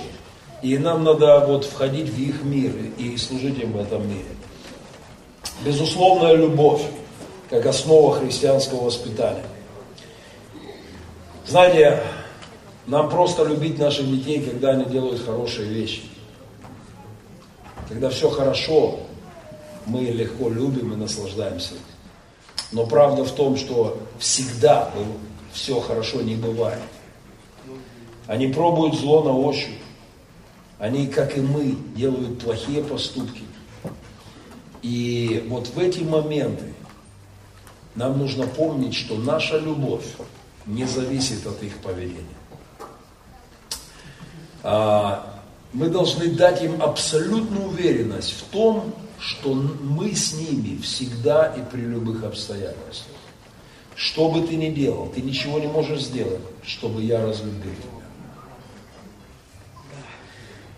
И 0.62 0.78
нам 0.78 1.04
надо 1.04 1.40
вот 1.46 1.66
входить 1.66 2.08
в 2.08 2.18
их 2.18 2.42
мир 2.42 2.72
и 2.96 3.16
служить 3.18 3.58
им 3.58 3.72
в 3.72 3.80
этом 3.80 4.08
мире. 4.08 4.24
Безусловная 5.64 6.34
любовь, 6.34 6.82
как 7.50 7.66
основа 7.66 8.16
христианского 8.16 8.84
воспитания. 8.84 9.44
Знаете, 11.46 12.02
нам 12.86 13.10
просто 13.10 13.44
любить 13.44 13.78
наших 13.78 14.08
детей, 14.10 14.42
когда 14.42 14.70
они 14.70 14.86
делают 14.86 15.24
хорошие 15.24 15.68
вещи. 15.68 16.02
Когда 17.88 18.10
все 18.10 18.30
хорошо, 18.30 19.00
мы 19.84 20.00
легко 20.00 20.48
любим 20.48 20.92
и 20.94 20.96
наслаждаемся. 20.96 21.74
Но 22.72 22.86
правда 22.86 23.24
в 23.24 23.30
том, 23.32 23.56
что 23.56 23.98
всегда 24.18 24.90
все 25.52 25.78
хорошо 25.80 26.22
не 26.22 26.34
бывает. 26.34 26.80
Они 28.26 28.48
пробуют 28.48 28.94
зло 28.94 29.22
на 29.22 29.32
ощупь. 29.32 29.78
Они, 30.78 31.06
как 31.06 31.36
и 31.36 31.40
мы, 31.40 31.76
делают 31.94 32.40
плохие 32.40 32.82
поступки. 32.82 33.42
И 34.82 35.44
вот 35.48 35.68
в 35.68 35.78
эти 35.78 36.00
моменты 36.00 36.74
нам 37.94 38.18
нужно 38.18 38.46
помнить, 38.46 38.94
что 38.94 39.16
наша 39.16 39.58
любовь 39.58 40.04
не 40.66 40.84
зависит 40.84 41.46
от 41.46 41.62
их 41.62 41.78
поведения. 41.78 42.24
А, 44.62 45.40
мы 45.72 45.88
должны 45.88 46.30
дать 46.30 46.62
им 46.62 46.82
абсолютную 46.82 47.68
уверенность 47.68 48.32
в 48.32 48.42
том, 48.44 48.92
что 49.18 49.54
мы 49.54 50.14
с 50.14 50.34
ними 50.34 50.80
всегда 50.82 51.46
и 51.46 51.62
при 51.62 51.80
любых 51.80 52.24
обстоятельствах. 52.24 53.16
Что 53.94 54.28
бы 54.28 54.46
ты 54.46 54.56
ни 54.56 54.68
делал, 54.70 55.08
ты 55.14 55.22
ничего 55.22 55.58
не 55.58 55.68
можешь 55.68 56.02
сделать, 56.02 56.42
чтобы 56.64 57.02
я 57.02 57.24
разлюбил 57.24 57.72
тебя. 57.72 57.95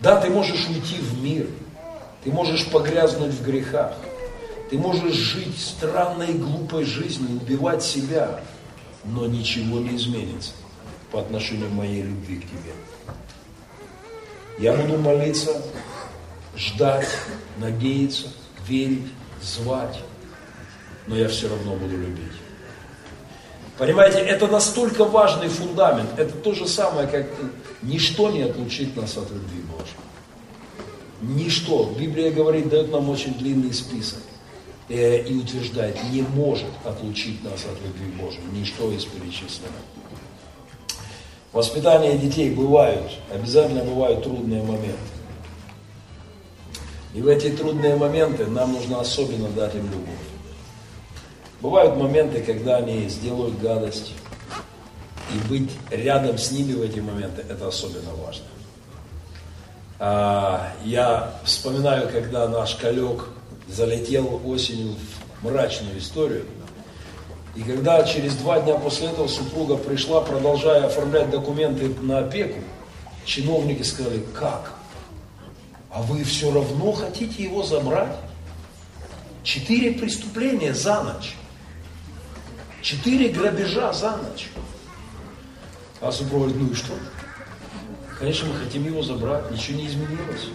Да, 0.01 0.21
ты 0.21 0.31
можешь 0.31 0.69
уйти 0.69 0.97
в 0.97 1.23
мир, 1.23 1.47
ты 2.23 2.31
можешь 2.31 2.67
погрязнуть 2.71 3.35
в 3.35 3.45
грехах, 3.45 3.95
ты 4.71 4.79
можешь 4.79 5.15
жить 5.15 5.59
странной 5.59 6.35
глупой 6.35 6.85
жизнью, 6.85 7.41
убивать 7.41 7.83
себя, 7.83 8.41
но 9.05 9.27
ничего 9.27 9.81
не 9.81 9.97
изменится 9.97 10.53
по 11.11 11.21
отношению 11.21 11.71
моей 11.71 12.03
любви 12.03 12.37
к 12.37 12.43
тебе. 12.43 12.73
Я 14.59 14.75
буду 14.75 14.99
молиться, 14.99 15.63
ждать, 16.57 17.09
надеяться, 17.57 18.29
верить, 18.67 19.07
звать, 19.43 19.99
но 21.07 21.17
я 21.17 21.29
все 21.29 21.49
равно 21.49 21.75
буду 21.75 21.97
любить. 21.97 22.33
Понимаете, 23.79 24.19
это 24.19 24.49
настолько 24.49 25.05
важный 25.05 25.49
фундамент. 25.49 26.11
Это 26.19 26.33
то 26.33 26.53
же 26.53 26.67
самое, 26.67 27.07
как 27.07 27.27
ничто 27.83 28.29
не 28.31 28.43
отлучит 28.43 28.97
нас 28.97 29.17
от 29.17 29.31
любви 29.31 29.63
Божьей. 29.63 29.95
Ничто. 31.21 31.95
Библия 31.99 32.33
говорит, 32.33 32.69
дает 32.69 32.91
нам 32.91 33.09
очень 33.09 33.35
длинный 33.35 33.73
список 33.73 34.23
э, 34.89 35.23
и 35.23 35.37
утверждает, 35.37 35.97
не 36.11 36.23
может 36.23 36.67
отлучить 36.85 37.43
нас 37.45 37.65
от 37.65 37.81
любви 37.85 38.21
Божьей. 38.21 38.43
Ничто 38.53 38.91
из 38.91 39.05
перечисленного. 39.05 39.75
Воспитание 41.53 42.19
детей 42.19 42.51
бывают, 42.51 43.11
обязательно 43.33 43.85
бывают 43.85 44.25
трудные 44.25 44.63
моменты. 44.63 44.99
И 47.15 47.23
в 47.23 47.29
эти 47.29 47.51
трудные 47.51 47.97
моменты 47.97 48.47
нам 48.47 48.73
нужно 48.73 49.01
особенно 49.01 49.49
дать 49.49 49.75
им 49.75 49.85
любовь. 49.91 50.28
Бывают 51.61 51.97
моменты, 51.97 52.41
когда 52.43 52.77
они 52.77 53.09
сделают 53.09 53.59
гадость, 53.59 54.13
и 55.35 55.49
быть 55.49 55.71
рядом 55.91 56.39
с 56.39 56.53
ними 56.53 56.73
в 56.73 56.83
эти 56.83 57.01
моменты, 57.01 57.45
это 57.49 57.69
особенно 57.69 58.13
важно. 58.25 58.45
А, 59.99 60.73
я 60.85 61.35
вспоминаю, 61.45 62.09
когда 62.09 62.47
наш 62.49 62.77
коллег 62.77 63.27
залетел 63.67 64.41
осенью 64.47 64.95
в 65.41 65.45
мрачную 65.45 65.99
историю, 65.99 66.45
и 67.57 67.63
когда 67.63 68.05
через 68.05 68.37
два 68.37 68.61
дня 68.61 68.77
после 68.77 69.09
этого 69.09 69.27
супруга 69.27 69.77
пришла, 69.77 70.21
продолжая 70.21 70.87
оформлять 70.87 71.29
документы 71.31 71.89
на 72.01 72.21
опеку, 72.21 72.61
чиновники 73.25 73.83
сказали, 73.83 74.25
как? 74.33 74.75
А 75.91 76.03
вы 76.03 76.23
все 76.23 76.53
равно 76.53 76.93
хотите 76.93 77.43
его 77.43 77.65
забрать? 77.65 78.15
Четыре 79.43 79.93
преступления 79.93 80.73
за 80.73 81.03
ночь. 81.03 81.35
Четыре 82.83 83.29
грабежа 83.31 83.93
за 83.93 84.17
ночь. 84.17 84.49
А 86.01 86.13
супруга 86.13 86.47
говорит, 86.47 86.63
ну 86.63 86.73
и 86.73 86.75
что? 86.75 86.93
Конечно, 88.19 88.49
мы 88.49 88.55
хотим 88.55 88.87
его 88.87 89.03
забрать, 89.03 89.51
ничего 89.51 89.79
не 89.79 89.87
изменилось. 89.87 90.49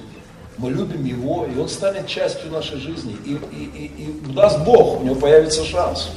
Мы 0.57 0.71
любим 0.71 1.03
его, 1.03 1.45
и 1.45 1.57
он 1.57 1.67
станет 1.67 2.07
частью 2.07 2.51
нашей 2.51 2.79
жизни. 2.79 3.15
И, 3.25 3.31
и, 3.31 3.63
и, 3.63 4.03
и 4.03 4.33
даст 4.33 4.59
Бог, 4.59 5.01
у 5.01 5.03
него 5.03 5.15
появится 5.15 5.65
шанс. 5.65 6.09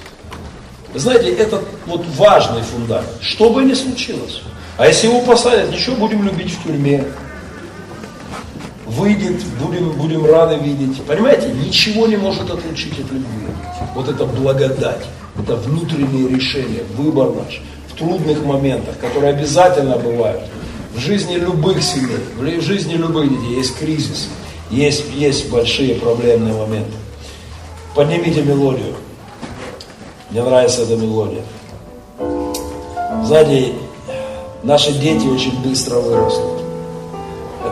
Вы 0.92 1.00
знаете, 1.00 1.32
это 1.34 1.62
вот 1.86 2.04
важный 2.16 2.62
фундамент. 2.62 3.09
Что 3.20 3.50
бы 3.50 3.64
ни 3.64 3.74
случилось. 3.74 4.42
А 4.76 4.86
если 4.86 5.09
его 5.09 5.20
посадят, 5.22 5.70
ничего, 5.70 5.96
будем 5.96 6.22
любить 6.22 6.52
в 6.52 6.62
тюрьме. 6.62 7.04
Выйдет, 8.87 9.43
будем, 9.61 9.91
будем 9.93 10.24
рады 10.24 10.57
видеть. 10.57 11.03
Понимаете, 11.03 11.49
ничего 11.49 12.07
не 12.07 12.16
может 12.16 12.49
отлучить 12.49 12.93
от 12.93 13.11
любви. 13.12 13.47
Вот 13.95 14.09
это 14.09 14.24
благодать, 14.24 15.05
это 15.39 15.57
внутреннее 15.57 16.28
решение, 16.28 16.84
выбор 16.97 17.32
наш 17.34 17.61
в 17.89 17.99
трудных 17.99 18.45
моментах, 18.45 18.97
которые 18.99 19.32
обязательно 19.32 19.97
бывают. 19.97 20.43
В 20.95 20.99
жизни 20.99 21.34
любых 21.34 21.82
семей, 21.82 22.18
в 22.39 22.62
жизни 22.62 22.95
любых 22.95 23.28
детей 23.28 23.57
есть 23.57 23.76
кризис, 23.76 24.28
есть, 24.70 25.05
есть 25.14 25.51
большие 25.51 25.97
проблемные 25.97 26.55
моменты. 26.55 26.93
Поднимите 27.95 28.43
мелодию. 28.43 28.95
Мне 30.30 30.43
нравится 30.43 30.82
эта 30.82 30.97
мелодия. 30.97 31.43
Сзади 33.24 33.74
наши 34.62 34.93
дети 34.93 35.26
очень 35.26 35.61
быстро 35.62 35.97
вырастут. 35.97 36.55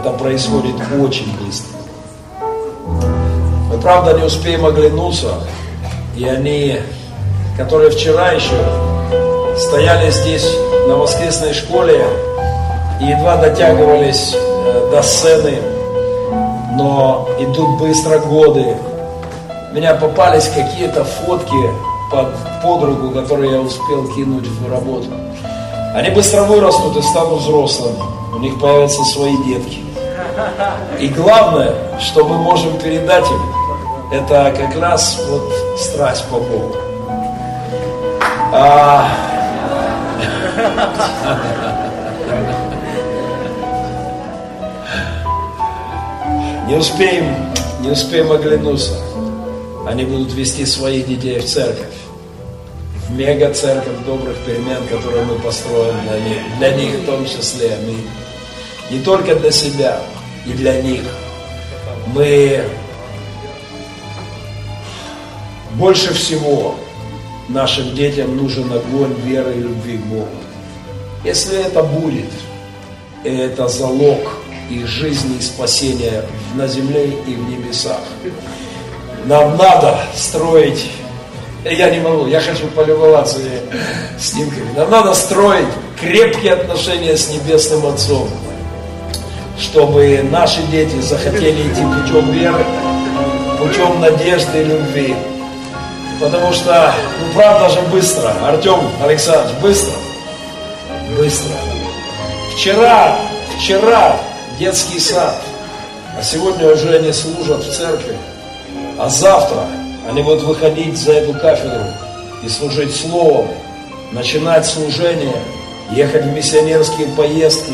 Это 0.01 0.11
происходит 0.11 0.77
очень 1.01 1.33
быстро. 1.39 1.79
Мы, 3.71 3.79
правда, 3.81 4.15
не 4.15 4.25
успеем 4.25 4.67
оглянуться, 4.67 5.35
и 6.17 6.25
они, 6.25 6.81
которые 7.57 7.91
вчера 7.91 8.33
еще 8.33 8.57
стояли 9.57 10.11
здесь 10.11 10.47
на 10.89 10.97
воскресной 10.97 11.55
школе 11.55 12.05
и 13.01 13.07
едва 13.07 13.37
дотягивались 13.37 14.35
э, 14.35 14.89
до 14.91 15.03
сцены, 15.03 15.59
но 16.73 17.29
идут 17.39 17.79
быстро 17.79 18.19
годы, 18.19 18.77
меня 19.73 19.95
попались 19.95 20.49
какие-то 20.49 21.05
фотки 21.05 21.71
под 22.11 22.29
подругу, 22.63 23.11
которые 23.11 23.53
я 23.53 23.61
успел 23.61 24.07
кинуть 24.15 24.47
в 24.47 24.71
работу. 24.71 25.09
Они 25.95 26.11
быстро 26.11 26.43
вырастут 26.43 26.97
и 26.97 27.03
станут 27.03 27.41
взрослыми. 27.41 28.03
У 28.35 28.39
них 28.41 28.59
появятся 28.59 29.05
свои 29.05 29.37
детки. 29.45 29.79
И 30.99 31.09
главное, 31.09 31.75
что 32.01 32.25
мы 32.25 32.37
можем 32.37 32.77
передать 32.79 33.25
им, 33.31 33.41
это 34.13 34.53
как 34.57 34.77
раз 34.81 35.25
вот 35.29 35.53
страсть 35.79 36.25
по 36.27 36.39
Богу. 36.39 36.75
А... 38.53 39.09
Не 46.67 46.77
успеем, 46.77 47.53
не 47.81 47.91
успеем 47.91 48.33
оглянуться 48.33 48.95
они 49.87 50.05
будут 50.05 50.33
вести 50.33 50.65
своих 50.65 51.07
детей 51.07 51.39
в 51.39 51.45
церковь, 51.45 51.95
в 53.09 53.13
мега-церковь 53.13 54.05
добрых 54.07 54.37
перемен, 54.47 54.87
которую 54.89 55.25
мы 55.27 55.35
построим 55.37 55.95
для 56.03 56.21
них, 56.21 56.59
для 56.59 56.71
них 56.77 56.95
в 57.01 57.07
том 57.07 57.25
числе. 57.27 57.79
Мы 57.87 57.97
не 58.91 59.03
только 59.03 59.35
для 59.37 59.51
себя, 59.51 60.01
и 60.47 60.53
для 60.53 60.81
них. 60.83 61.03
Мы 62.09 62.65
больше 65.73 66.13
всего 66.15 66.77
нашим 67.49 67.95
детям 67.95 68.37
нужен 68.37 68.73
огонь 68.73 69.15
веры 69.25 69.55
и 69.55 69.61
любви 69.61 69.97
к 69.99 70.07
Богу. 70.07 70.29
Если 71.25 71.59
это 71.59 71.83
будет, 71.83 72.31
это 73.25 73.69
залог 73.69 74.21
их 74.71 74.87
жизни 74.87 75.39
и 75.39 75.43
спасения 75.43 76.25
на 76.55 76.67
земле 76.67 77.07
и 77.27 77.35
в 77.35 77.49
небесах. 77.49 78.01
Нам 79.25 79.57
надо 79.57 80.01
строить, 80.15 80.91
я 81.71 81.91
не 81.91 82.01
могу, 82.01 82.27
я 82.27 82.41
хочу 82.41 82.67
полюбоваться 82.69 83.39
снимками, 84.19 84.73
нам 84.77 84.91
надо 84.91 85.15
строить 85.15 85.67
крепкие 85.99 86.53
отношения 86.53 87.17
с 87.17 87.31
Небесным 87.31 87.87
Отцом, 87.87 88.29
чтобы 89.59 90.21
наши 90.31 90.63
дети 90.65 91.01
захотели 91.01 91.63
идти 91.63 91.81
путем 91.81 92.31
веры, 92.33 92.65
путем 93.59 94.01
надежды 94.01 94.61
и 94.61 94.65
любви. 94.65 95.17
Потому 96.21 96.53
что, 96.53 96.95
ну 97.21 97.33
правда 97.35 97.69
же 97.71 97.81
быстро, 97.91 98.33
Артем 98.47 98.81
Александрович, 99.03 99.57
быстро, 99.61 99.95
быстро. 101.17 101.55
Вчера, 102.55 103.19
вчера 103.59 104.17
детский 104.59 105.01
сад, 105.01 105.35
а 106.17 106.23
сегодня 106.23 106.69
уже 106.69 106.97
они 106.97 107.13
служат 107.13 107.65
в 107.65 107.77
церкви. 107.77 108.17
А 108.97 109.09
завтра 109.09 109.67
они 110.09 110.23
будут 110.23 110.43
выходить 110.43 110.97
за 110.99 111.13
эту 111.13 111.33
кафедру 111.39 111.85
и 112.43 112.49
служить 112.49 112.95
Словом, 112.95 113.49
начинать 114.13 114.67
служение, 114.67 115.37
ехать 115.93 116.25
в 116.25 116.33
миссионерские 116.33 117.09
поездки, 117.09 117.73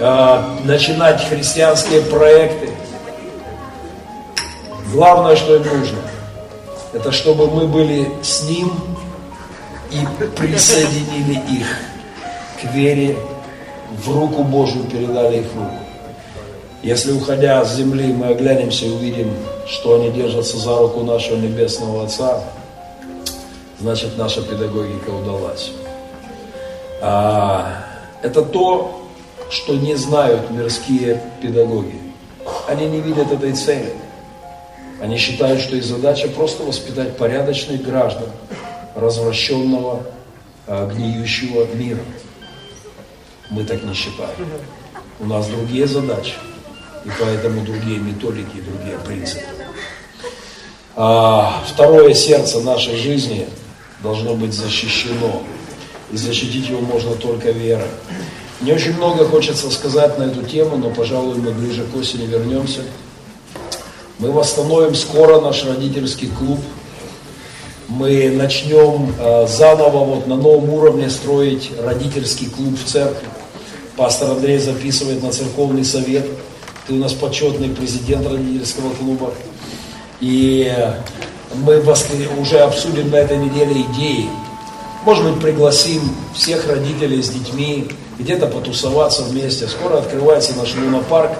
а, 0.00 0.56
начинать 0.64 1.26
христианские 1.28 2.02
проекты. 2.02 2.70
Главное, 4.92 5.36
что 5.36 5.56
им 5.56 5.62
нужно, 5.62 5.98
это 6.92 7.12
чтобы 7.12 7.48
мы 7.48 7.66
были 7.66 8.10
с 8.22 8.42
Ним 8.42 8.72
и 9.90 10.26
присоединили 10.36 11.40
их 11.60 11.66
к 12.60 12.64
вере, 12.74 13.16
в 14.04 14.10
руку 14.10 14.42
Божию 14.42 14.84
передали 14.84 15.38
их 15.38 15.46
руку. 15.54 15.81
Если, 16.82 17.12
уходя 17.12 17.64
с 17.64 17.76
земли, 17.76 18.12
мы 18.12 18.26
оглянемся 18.26 18.86
и 18.86 18.90
увидим, 18.90 19.36
что 19.68 19.94
они 19.94 20.10
держатся 20.10 20.56
за 20.56 20.76
руку 20.76 21.04
нашего 21.04 21.36
Небесного 21.36 22.04
Отца, 22.04 22.42
значит, 23.78 24.18
наша 24.18 24.42
педагогика 24.42 25.10
удалась. 25.10 25.70
А, 27.00 27.84
это 28.20 28.42
то, 28.42 29.08
что 29.48 29.76
не 29.76 29.94
знают 29.94 30.50
мирские 30.50 31.22
педагоги. 31.40 32.00
Они 32.66 32.86
не 32.86 33.00
видят 33.00 33.30
этой 33.30 33.52
цели. 33.52 33.92
Они 35.00 35.18
считают, 35.18 35.60
что 35.60 35.76
их 35.76 35.84
задача 35.84 36.26
просто 36.28 36.64
воспитать 36.64 37.16
порядочных 37.16 37.82
граждан, 37.84 38.28
развращенного, 38.96 40.02
а, 40.66 40.88
гниющего 40.88 41.64
мира. 41.74 42.02
Мы 43.50 43.62
так 43.62 43.84
не 43.84 43.94
считаем. 43.94 44.34
У 45.20 45.26
нас 45.26 45.46
другие 45.46 45.86
задачи 45.86 46.34
и 47.04 47.10
поэтому 47.20 47.64
другие 47.64 47.98
методики 47.98 48.56
и 48.56 48.60
другие 48.60 48.98
принципы. 48.98 49.44
А 50.94 51.62
второе 51.66 52.14
сердце 52.14 52.60
нашей 52.60 52.96
жизни 52.96 53.48
должно 54.02 54.34
быть 54.34 54.52
защищено. 54.52 55.42
И 56.12 56.16
защитить 56.16 56.68
его 56.68 56.80
можно 56.82 57.14
только 57.14 57.50
верой. 57.50 57.88
Не 58.60 58.72
очень 58.72 58.94
много 58.96 59.24
хочется 59.24 59.70
сказать 59.70 60.18
на 60.18 60.24
эту 60.24 60.42
тему, 60.42 60.76
но, 60.76 60.90
пожалуй, 60.90 61.36
мы 61.36 61.52
ближе 61.52 61.84
к 61.84 61.96
осени 61.96 62.26
вернемся. 62.26 62.82
Мы 64.18 64.30
восстановим 64.30 64.94
скоро 64.94 65.40
наш 65.40 65.64
родительский 65.64 66.28
клуб. 66.28 66.60
Мы 67.88 68.30
начнем 68.30 69.14
э, 69.18 69.46
заново 69.48 70.04
вот 70.04 70.26
на 70.26 70.36
новом 70.36 70.70
уровне 70.70 71.10
строить 71.10 71.72
родительский 71.82 72.48
клуб 72.48 72.78
в 72.78 72.86
церкви. 72.86 73.26
Пастор 73.96 74.32
Андрей 74.32 74.58
записывает 74.58 75.22
на 75.22 75.32
церковный 75.32 75.84
совет– 75.84 76.26
ты 76.86 76.94
у 76.94 76.96
нас 76.96 77.12
почетный 77.12 77.68
президент 77.68 78.26
родительского 78.26 78.92
клуба. 78.94 79.32
И 80.20 80.72
мы 81.54 81.80
уже 82.38 82.58
обсудим 82.58 83.10
на 83.10 83.16
этой 83.16 83.36
неделе 83.36 83.82
идеи. 83.82 84.28
Может 85.04 85.24
быть, 85.24 85.42
пригласим 85.42 86.02
всех 86.34 86.68
родителей 86.68 87.22
с 87.22 87.28
детьми, 87.28 87.88
где-то 88.18 88.46
потусоваться 88.46 89.22
вместе. 89.22 89.68
Скоро 89.68 89.98
открывается 89.98 90.54
наш 90.56 90.74
лунопарк. 90.74 91.32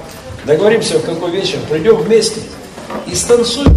Договоримся, 0.44 0.98
в 0.98 1.04
какой 1.04 1.30
вечер. 1.30 1.58
Придем 1.68 1.96
вместе 1.96 2.40
и 3.06 3.14
станцуем. 3.14 3.76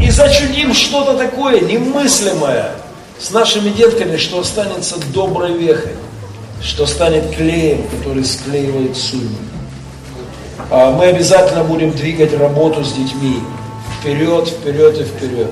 И 0.00 0.10
зачудим 0.10 0.72
что-то 0.72 1.16
такое 1.16 1.60
немыслимое 1.60 2.72
с 3.18 3.30
нашими 3.30 3.70
детками, 3.70 4.16
что 4.16 4.40
останется 4.40 4.96
доброй 5.12 5.56
вехой 5.56 5.92
что 6.62 6.86
станет 6.86 7.34
клеем, 7.34 7.86
который 7.88 8.24
склеивает 8.24 8.96
судьбы. 8.96 9.36
А 10.70 10.90
мы 10.92 11.06
обязательно 11.06 11.64
будем 11.64 11.92
двигать 11.92 12.36
работу 12.36 12.84
с 12.84 12.92
детьми 12.92 13.40
вперед, 13.98 14.48
вперед 14.48 14.98
и 14.98 15.04
вперед, 15.04 15.50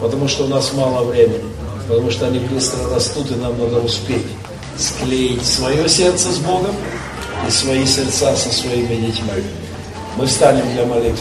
потому 0.00 0.28
что 0.28 0.44
у 0.44 0.48
нас 0.48 0.72
мало 0.72 1.04
времени, 1.04 1.44
потому 1.86 2.10
что 2.10 2.26
они 2.26 2.38
быстро 2.40 2.88
растут, 2.92 3.30
и 3.30 3.34
нам 3.34 3.58
надо 3.58 3.80
успеть 3.80 4.26
склеить 4.80 5.44
свое 5.44 5.88
сердце 5.88 6.32
с 6.32 6.38
Богом 6.38 6.74
и 7.46 7.50
свои 7.50 7.84
сердца 7.86 8.34
со 8.34 8.52
своими 8.52 9.06
детьми. 9.06 9.44
Мы 10.16 10.26
встанем 10.26 10.64
для 10.72 10.84
молитвы. 10.84 11.18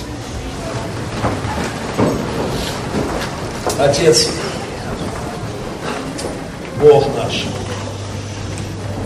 Отец, 3.77 4.29
Бог 6.81 7.05
наш, 7.15 7.45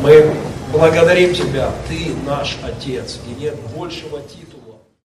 мы 0.03 0.33
благодарим 0.73 1.33
Тебя, 1.33 1.71
Ты 1.87 2.09
наш 2.27 2.57
Отец, 2.61 3.19
и 3.25 3.41
нет 3.41 3.55
большего 3.73 4.19
титула. 4.19 4.52